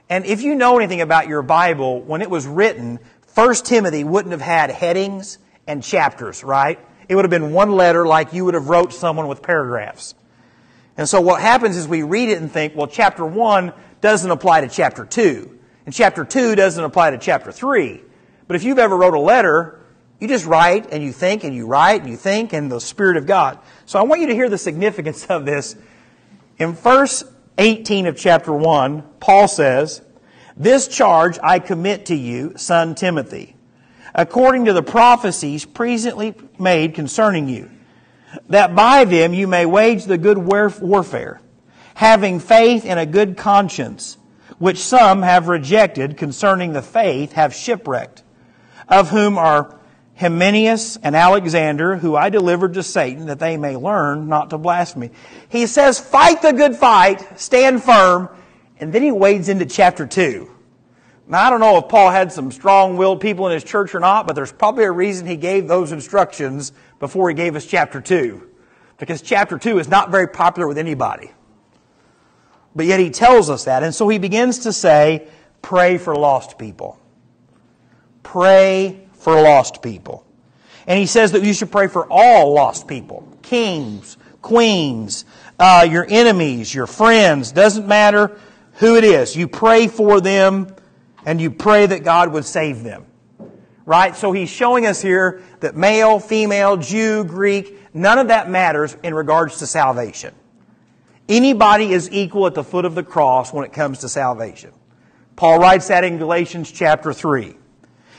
[0.09, 2.99] And if you know anything about your Bible, when it was written,
[3.35, 6.79] 1 Timothy wouldn't have had headings and chapters, right?
[7.09, 10.15] It would have been one letter like you would have wrote someone with paragraphs.
[10.97, 14.63] And so what happens is we read it and think, well, chapter 1 doesn't apply
[14.63, 15.59] to chapter 2.
[15.87, 18.03] And chapter 2 doesn't apply to chapter 3.
[18.53, 19.81] But if you've ever wrote a letter,
[20.21, 23.17] you just write and you think and you write and you think and the Spirit
[23.17, 23.59] of God.
[23.87, 25.75] So I want you to hear the significance of this.
[26.59, 27.25] In verse
[27.57, 30.03] 18 of chapter 1, Paul says,
[30.55, 33.57] This charge I commit to you, son Timothy,
[34.15, 37.71] according to the prophecies presently made concerning you,
[38.51, 41.41] that by them you may wage the good warfare,
[41.95, 44.19] having faith and a good conscience,
[44.59, 48.23] which some have rejected concerning the faith have shipwrecked
[48.93, 49.81] of whom are
[50.17, 55.11] Hymenaeus and Alexander, who I delivered to Satan, that they may learn not to blaspheme.
[55.49, 58.29] He says, fight the good fight, stand firm,
[58.79, 60.49] and then he wades into chapter 2.
[61.27, 64.01] Now, I don't know if Paul had some strong willed people in his church or
[64.01, 68.03] not, but there's probably a reason he gave those instructions before he gave us chapter
[68.03, 68.47] 2.
[68.99, 71.31] Because chapter 2 is not very popular with anybody.
[72.77, 73.83] But yet he tells us that.
[73.83, 75.29] And so he begins to say,
[75.63, 76.99] pray for lost people.
[78.33, 80.25] Pray for lost people.
[80.87, 85.27] And he says that you should pray for all lost people kings, queens,
[85.59, 88.41] uh, your enemies, your friends, doesn't matter
[88.77, 89.37] who it is.
[89.37, 90.75] You pray for them
[91.27, 93.05] and you pray that God would save them.
[93.85, 94.17] Right?
[94.17, 99.13] So he's showing us here that male, female, Jew, Greek, none of that matters in
[99.13, 100.35] regards to salvation.
[101.29, 104.73] Anybody is equal at the foot of the cross when it comes to salvation.
[105.37, 107.57] Paul writes that in Galatians chapter 3.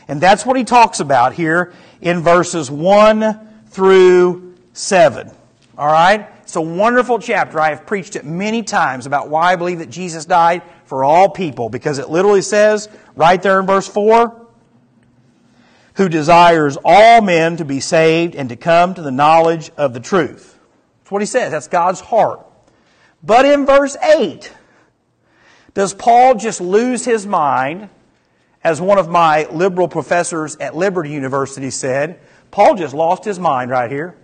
[0.07, 5.31] And that's what he talks about here in verses 1 through 7.
[5.77, 6.29] All right?
[6.41, 7.59] It's a wonderful chapter.
[7.59, 11.29] I have preached it many times about why I believe that Jesus died for all
[11.29, 14.41] people because it literally says right there in verse 4
[15.95, 19.99] who desires all men to be saved and to come to the knowledge of the
[19.99, 20.57] truth.
[20.99, 21.51] That's what he says.
[21.51, 22.45] That's God's heart.
[23.23, 24.51] But in verse 8,
[25.73, 27.89] does Paul just lose his mind?
[28.63, 33.69] As one of my liberal professors at Liberty University said, Paul just lost his mind
[33.69, 34.15] right here.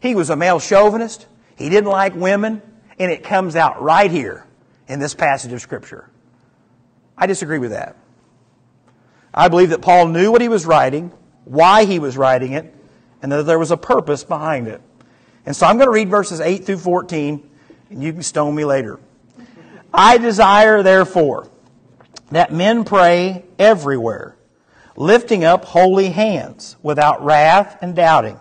[0.00, 1.26] He was a male chauvinist.
[1.56, 2.60] He didn't like women.
[2.98, 4.46] And it comes out right here
[4.88, 6.08] in this passage of Scripture.
[7.16, 7.96] I disagree with that.
[9.32, 11.12] I believe that Paul knew what he was writing,
[11.44, 12.72] why he was writing it,
[13.22, 14.80] and that there was a purpose behind it.
[15.46, 17.50] And so I'm going to read verses 8 through 14,
[17.90, 19.00] and you can stone me later.
[19.92, 21.48] I desire, therefore,
[22.34, 24.36] that men pray everywhere,
[24.96, 28.38] lifting up holy hands without wrath and doubting.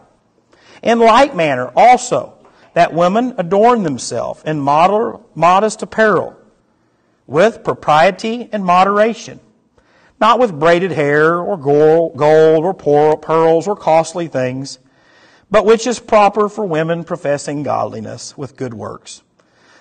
[0.82, 2.34] In like manner, also,
[2.74, 6.36] that women adorn themselves in modest apparel,
[7.28, 9.39] with propriety and moderation,
[10.20, 12.74] not with braided hair or gold or
[13.18, 14.80] pearls or costly things,
[15.52, 19.22] but which is proper for women professing godliness with good works.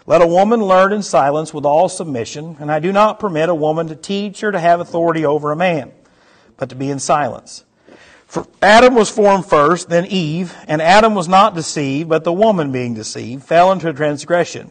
[0.06, 3.54] Let a woman learn in silence with all submission, and I do not permit a
[3.54, 5.92] woman to teach or to have authority over a man,
[6.56, 7.64] but to be in silence.
[8.26, 12.72] For Adam was formed first, then Eve, and Adam was not deceived, but the woman
[12.72, 14.70] being deceived fell into transgression.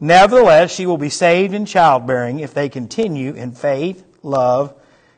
[0.00, 4.74] Nevertheless, she will be saved in childbearing if they continue in faith, love,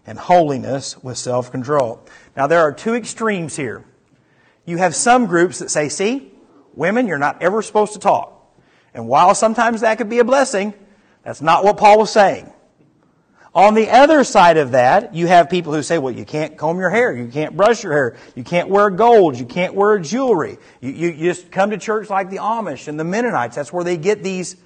[0.07, 2.05] and holiness with self control.
[2.37, 3.85] Now, there are two extremes here.
[4.65, 6.33] You have some groups that say, see,
[6.75, 8.38] women, you're not ever supposed to talk.
[8.95, 10.75] And while sometimes that could be a blessing,
[11.23, 12.53] that's not what Paul was saying.
[13.55, 16.79] On the other side of that, you have people who say, well, you can't comb
[16.79, 20.59] your hair, you can't brush your hair, you can't wear gold, you can't wear jewelry.
[20.81, 23.57] You, you, you just come to church like the Amish and the Mennonites.
[23.57, 24.57] That's where they get these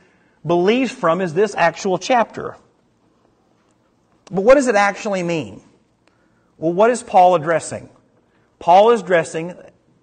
[0.44, 2.56] beliefs from, is this actual chapter.
[4.30, 5.62] But what does it actually mean?
[6.58, 7.88] Well, what is Paul addressing?
[8.58, 9.54] Paul is addressing,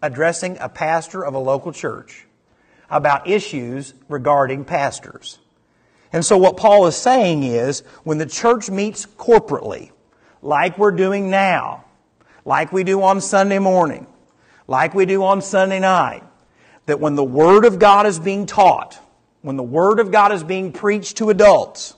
[0.02, 2.26] addressing a pastor of a local church
[2.90, 5.40] about issues regarding pastors.
[6.12, 9.92] And so what Paul is saying is when the church meets corporately,
[10.42, 11.86] like we're doing now,
[12.46, 14.08] like we do on Sunday morning,
[14.68, 16.24] like we do on Sunday night,
[16.88, 19.00] that when the Word of God is being taught,
[19.42, 21.96] when the Word of God is being preached to adults,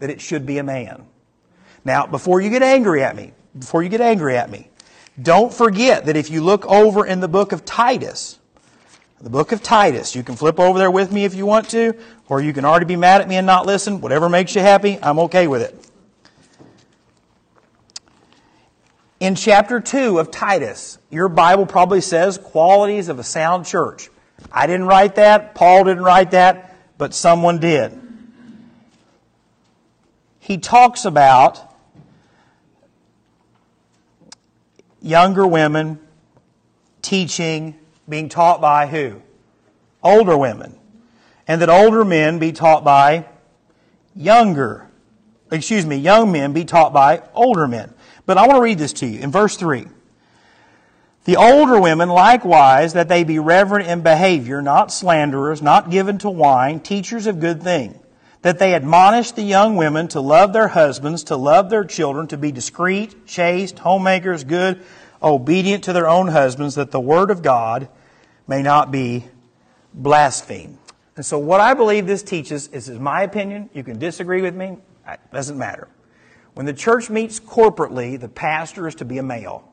[0.00, 1.06] that it should be a man.
[1.84, 4.68] Now, before you get angry at me, before you get angry at me,
[5.20, 8.40] don't forget that if you look over in the book of Titus,
[9.20, 10.14] the book of Titus.
[10.14, 11.94] You can flip over there with me if you want to,
[12.28, 14.00] or you can already be mad at me and not listen.
[14.00, 15.90] Whatever makes you happy, I'm okay with it.
[19.20, 24.10] In chapter 2 of Titus, your Bible probably says qualities of a sound church.
[24.52, 27.98] I didn't write that, Paul didn't write that, but someone did.
[30.40, 31.74] He talks about
[35.00, 35.98] younger women
[37.00, 37.78] teaching
[38.08, 39.22] being taught by who?
[40.02, 40.78] Older women.
[41.46, 43.26] And that older men be taught by
[44.14, 44.88] younger,
[45.50, 47.92] excuse me, young men be taught by older men.
[48.26, 49.86] But I want to read this to you in verse 3.
[51.24, 56.30] The older women likewise, that they be reverent in behavior, not slanderers, not given to
[56.30, 57.96] wine, teachers of good things,
[58.42, 62.36] that they admonish the young women to love their husbands, to love their children, to
[62.36, 64.82] be discreet, chaste, homemakers, good,
[65.22, 67.88] obedient to their own husbands, that the word of God
[68.46, 69.24] may not be
[69.92, 70.78] blasphemed.
[71.16, 73.70] And so, what I believe this teaches is, is my opinion.
[73.72, 75.88] You can disagree with me, it doesn't matter.
[76.54, 79.68] When the church meets corporately, the pastor is to be a male.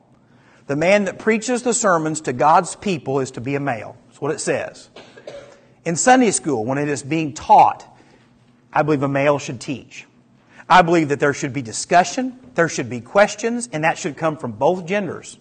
[0.66, 3.96] The man that preaches the sermons to God's people is to be a male.
[4.06, 4.90] That's what it says.
[5.84, 7.86] In Sunday school, when it is being taught,
[8.72, 10.06] I believe a male should teach.
[10.72, 14.38] I believe that there should be discussion, there should be questions, and that should come
[14.38, 15.38] from both genders.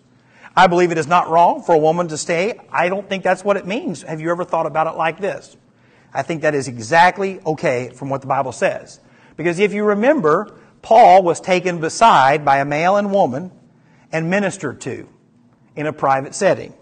[0.57, 2.59] I believe it is not wrong for a woman to stay.
[2.69, 4.01] I don't think that's what it means.
[4.01, 5.55] Have you ever thought about it like this?
[6.13, 8.99] I think that is exactly okay from what the Bible says.
[9.37, 13.51] Because if you remember, Paul was taken beside by a male and woman
[14.11, 15.07] and ministered to
[15.77, 16.73] in a private setting.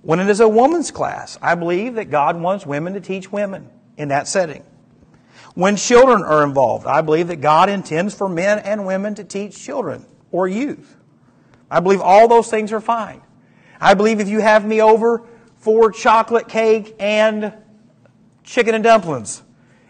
[0.00, 3.70] When it is a woman's class, I believe that God wants women to teach women.
[3.96, 4.64] in that setting.
[5.54, 9.58] When children are involved, I believe that God intends for men and women to teach
[9.62, 10.96] children or youth.
[11.70, 13.20] I believe all those things are fine.
[13.80, 15.26] I believe if you have me over
[15.56, 17.52] for chocolate cake and
[18.44, 19.42] chicken and dumplings,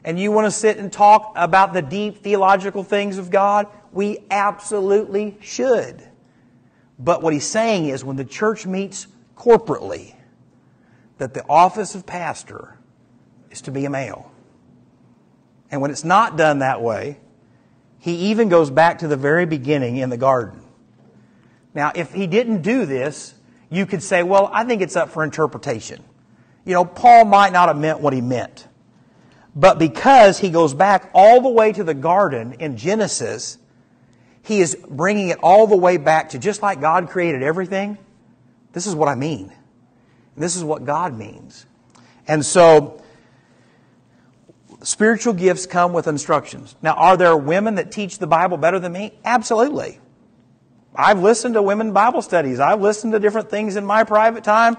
[0.04, 4.18] and you want to sit and talk about the deep theological things of God, we
[4.30, 6.02] absolutely should.
[6.98, 9.06] But what he's saying is when the church meets
[9.36, 10.14] corporately,
[11.18, 12.78] that the office of pastor
[13.50, 14.31] is to be a male.
[15.72, 17.18] And when it's not done that way,
[17.98, 20.60] he even goes back to the very beginning in the garden.
[21.74, 23.34] Now, if he didn't do this,
[23.70, 26.04] you could say, well, I think it's up for interpretation.
[26.66, 28.68] You know, Paul might not have meant what he meant.
[29.56, 33.58] But because he goes back all the way to the garden in Genesis,
[34.42, 37.96] he is bringing it all the way back to just like God created everything.
[38.72, 39.52] This is what I mean.
[40.36, 41.66] This is what God means.
[42.28, 43.01] And so,
[44.82, 46.74] spiritual gifts come with instructions.
[46.82, 49.12] Now, are there women that teach the Bible better than me?
[49.24, 49.98] Absolutely.
[50.94, 52.60] I've listened to women Bible studies.
[52.60, 54.76] I've listened to different things in my private time.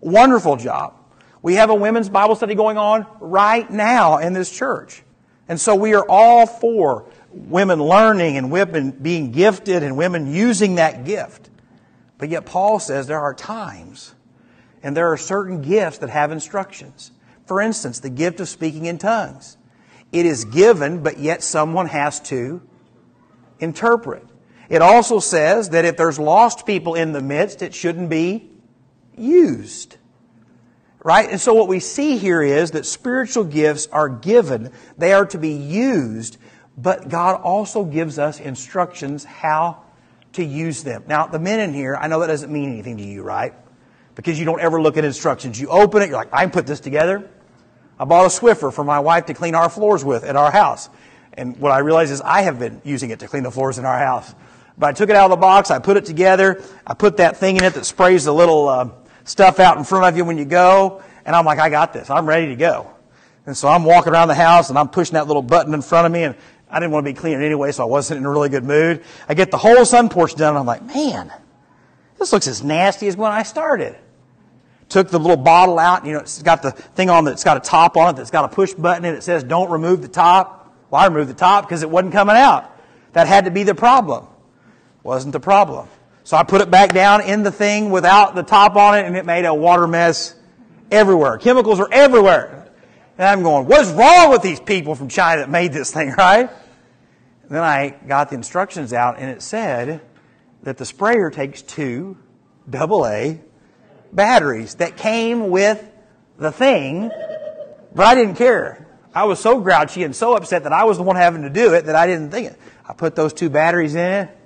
[0.00, 0.94] Wonderful job.
[1.42, 5.02] We have a women's Bible study going on right now in this church.
[5.48, 10.76] And so we are all for women learning and women being gifted and women using
[10.76, 11.50] that gift.
[12.18, 14.14] But yet Paul says there are times
[14.82, 17.10] and there are certain gifts that have instructions.
[17.46, 19.56] For instance, the gift of speaking in tongues.
[20.12, 22.62] It is given, but yet someone has to
[23.58, 24.24] interpret.
[24.68, 28.50] It also says that if there's lost people in the midst, it shouldn't be
[29.16, 29.96] used.
[31.04, 31.30] Right?
[31.30, 35.38] And so what we see here is that spiritual gifts are given, they are to
[35.38, 36.36] be used,
[36.76, 39.84] but God also gives us instructions how
[40.32, 41.04] to use them.
[41.06, 43.54] Now, the men in here, I know that doesn't mean anything to you, right?
[44.16, 45.60] Because you don't ever look at instructions.
[45.60, 47.30] You open it, you're like, I can put this together.
[47.98, 50.88] I bought a Swiffer for my wife to clean our floors with at our house.
[51.32, 53.84] And what I realize is I have been using it to clean the floors in
[53.84, 54.34] our house.
[54.78, 57.38] But I took it out of the box, I put it together, I put that
[57.38, 58.90] thing in it that sprays the little uh,
[59.24, 61.02] stuff out in front of you when you go.
[61.24, 62.10] And I'm like, I got this.
[62.10, 62.90] I'm ready to go.
[63.46, 66.06] And so I'm walking around the house and I'm pushing that little button in front
[66.06, 66.34] of me and
[66.68, 69.04] I didn't want to be cleaning anyway, so I wasn't in a really good mood.
[69.28, 71.32] I get the whole sun porch done and I'm like, man,
[72.18, 73.96] this looks as nasty as when I started.
[74.88, 77.60] Took the little bottle out, you know, it's got the thing on that's got a
[77.60, 80.74] top on it that's got a push button and it says don't remove the top.
[80.90, 82.70] Well, I removed the top because it wasn't coming out.
[83.12, 84.26] That had to be the problem.
[85.02, 85.88] Wasn't the problem.
[86.22, 89.16] So I put it back down in the thing without the top on it, and
[89.16, 90.34] it made a water mess
[90.90, 91.38] everywhere.
[91.38, 92.68] Chemicals are everywhere.
[93.16, 96.50] And I'm going, what's wrong with these people from China that made this thing, right?
[97.42, 100.00] And then I got the instructions out, and it said
[100.64, 102.18] that the sprayer takes two
[102.74, 103.34] AA
[104.16, 105.88] batteries that came with
[106.38, 107.10] the thing,
[107.94, 108.86] but I didn't care.
[109.14, 111.74] I was so grouchy and so upset that I was the one having to do
[111.74, 112.58] it that I didn't think it.
[112.86, 114.38] I put those two batteries in it.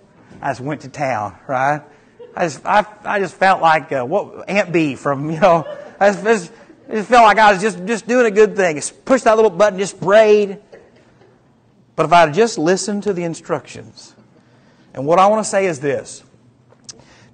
[0.42, 1.82] I just went to town, right?
[2.36, 5.66] I just, I, I just felt like uh, what Aunt Bee from, you know,
[5.98, 6.52] I just,
[6.90, 8.76] just, felt like I was just, just doing a good thing.
[8.76, 10.58] Just pushed that little button, just prayed.
[11.96, 14.14] But if I had just listened to the instructions,
[14.94, 16.22] and what I want to say is this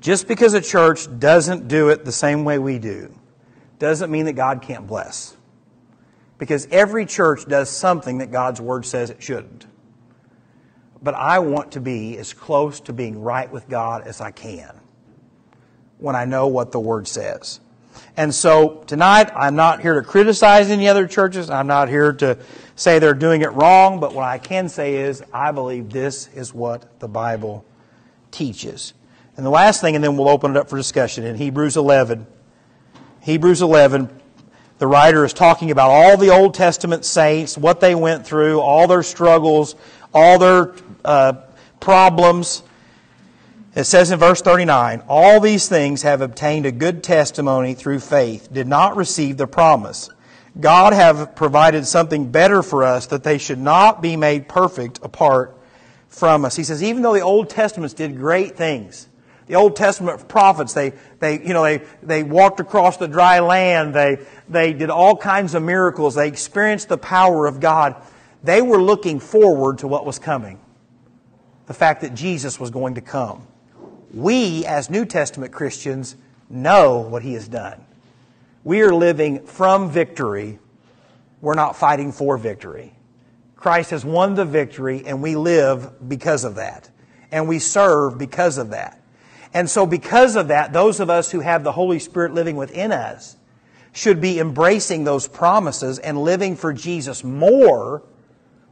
[0.01, 3.15] just because a church doesn't do it the same way we do,
[3.79, 5.37] doesn't mean that God can't bless.
[6.39, 9.67] Because every church does something that God's Word says it shouldn't
[11.07, 14.81] but I want to be as close to being right with God as I can
[15.99, 17.61] when I know what the Word says.
[18.17, 21.49] And so tonight, I'm not here to criticize any other churches.
[21.49, 22.39] I'm not here to
[22.75, 26.53] say they're doing it wrong, but what I can say is I believe this is
[26.53, 27.65] what the Bible
[28.31, 28.93] teaches.
[29.37, 32.27] And the last thing, and then we'll open it up for discussion, in Hebrews 11.
[33.21, 34.09] Hebrews 11,
[34.79, 38.87] the writer is talking about all the Old Testament saints, what they went through, all
[38.87, 39.75] their struggles,
[40.15, 40.75] all their
[41.05, 41.35] uh,
[41.81, 42.63] problems.
[43.75, 48.49] It says in verse 39 All these things have obtained a good testimony through faith,
[48.51, 50.09] did not receive the promise.
[50.59, 55.59] God have provided something better for us that they should not be made perfect apart
[56.09, 56.57] from us.
[56.57, 59.09] He says, even though the Old Testaments did great things,
[59.47, 63.95] the Old Testament prophets, they, they, you know, they, they walked across the dry land,
[63.95, 64.19] they,
[64.49, 67.97] they did all kinds of miracles, they experienced the power of God.
[68.43, 70.61] They were looking forward to what was coming
[71.67, 73.47] the fact that Jesus was going to come.
[74.15, 76.17] We, as New Testament Christians,
[76.49, 77.85] know what he has done.
[78.65, 80.59] We are living from victory.
[81.41, 82.93] We're not fighting for victory.
[83.57, 86.89] Christ has won the victory, and we live because of that.
[87.33, 89.01] And we serve because of that.
[89.55, 92.93] And so, because of that, those of us who have the Holy Spirit living within
[92.93, 93.37] us
[93.93, 98.03] should be embracing those promises and living for Jesus more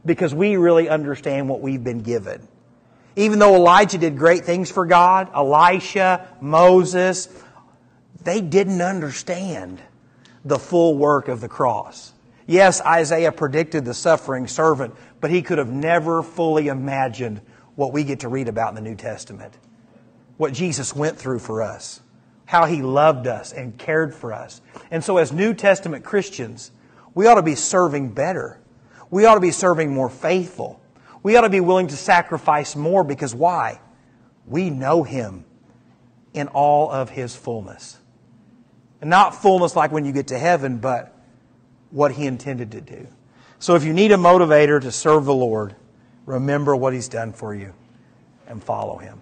[0.05, 2.47] because we really understand what we've been given.
[3.15, 7.29] Even though Elijah did great things for God, Elisha, Moses,
[8.23, 9.81] they didn't understand
[10.43, 12.13] the full work of the cross.
[12.45, 17.41] Yes, Isaiah predicted the suffering servant, but he could have never fully imagined
[17.75, 19.57] what we get to read about in the New Testament.
[20.37, 22.01] What Jesus went through for us,
[22.45, 24.61] how he loved us and cared for us.
[24.91, 26.71] And so, as New Testament Christians,
[27.13, 28.59] we ought to be serving better.
[29.09, 30.81] We ought to be serving more faithful.
[31.23, 33.79] We ought to be willing to sacrifice more because why?
[34.45, 35.45] We know him
[36.33, 37.97] in all of his fullness.
[39.01, 41.17] And not fullness like when you get to heaven, but
[41.89, 43.07] what he intended to do.
[43.57, 45.75] So if you need a motivator to serve the Lord,
[46.25, 47.73] remember what he's done for you
[48.47, 49.21] and follow him.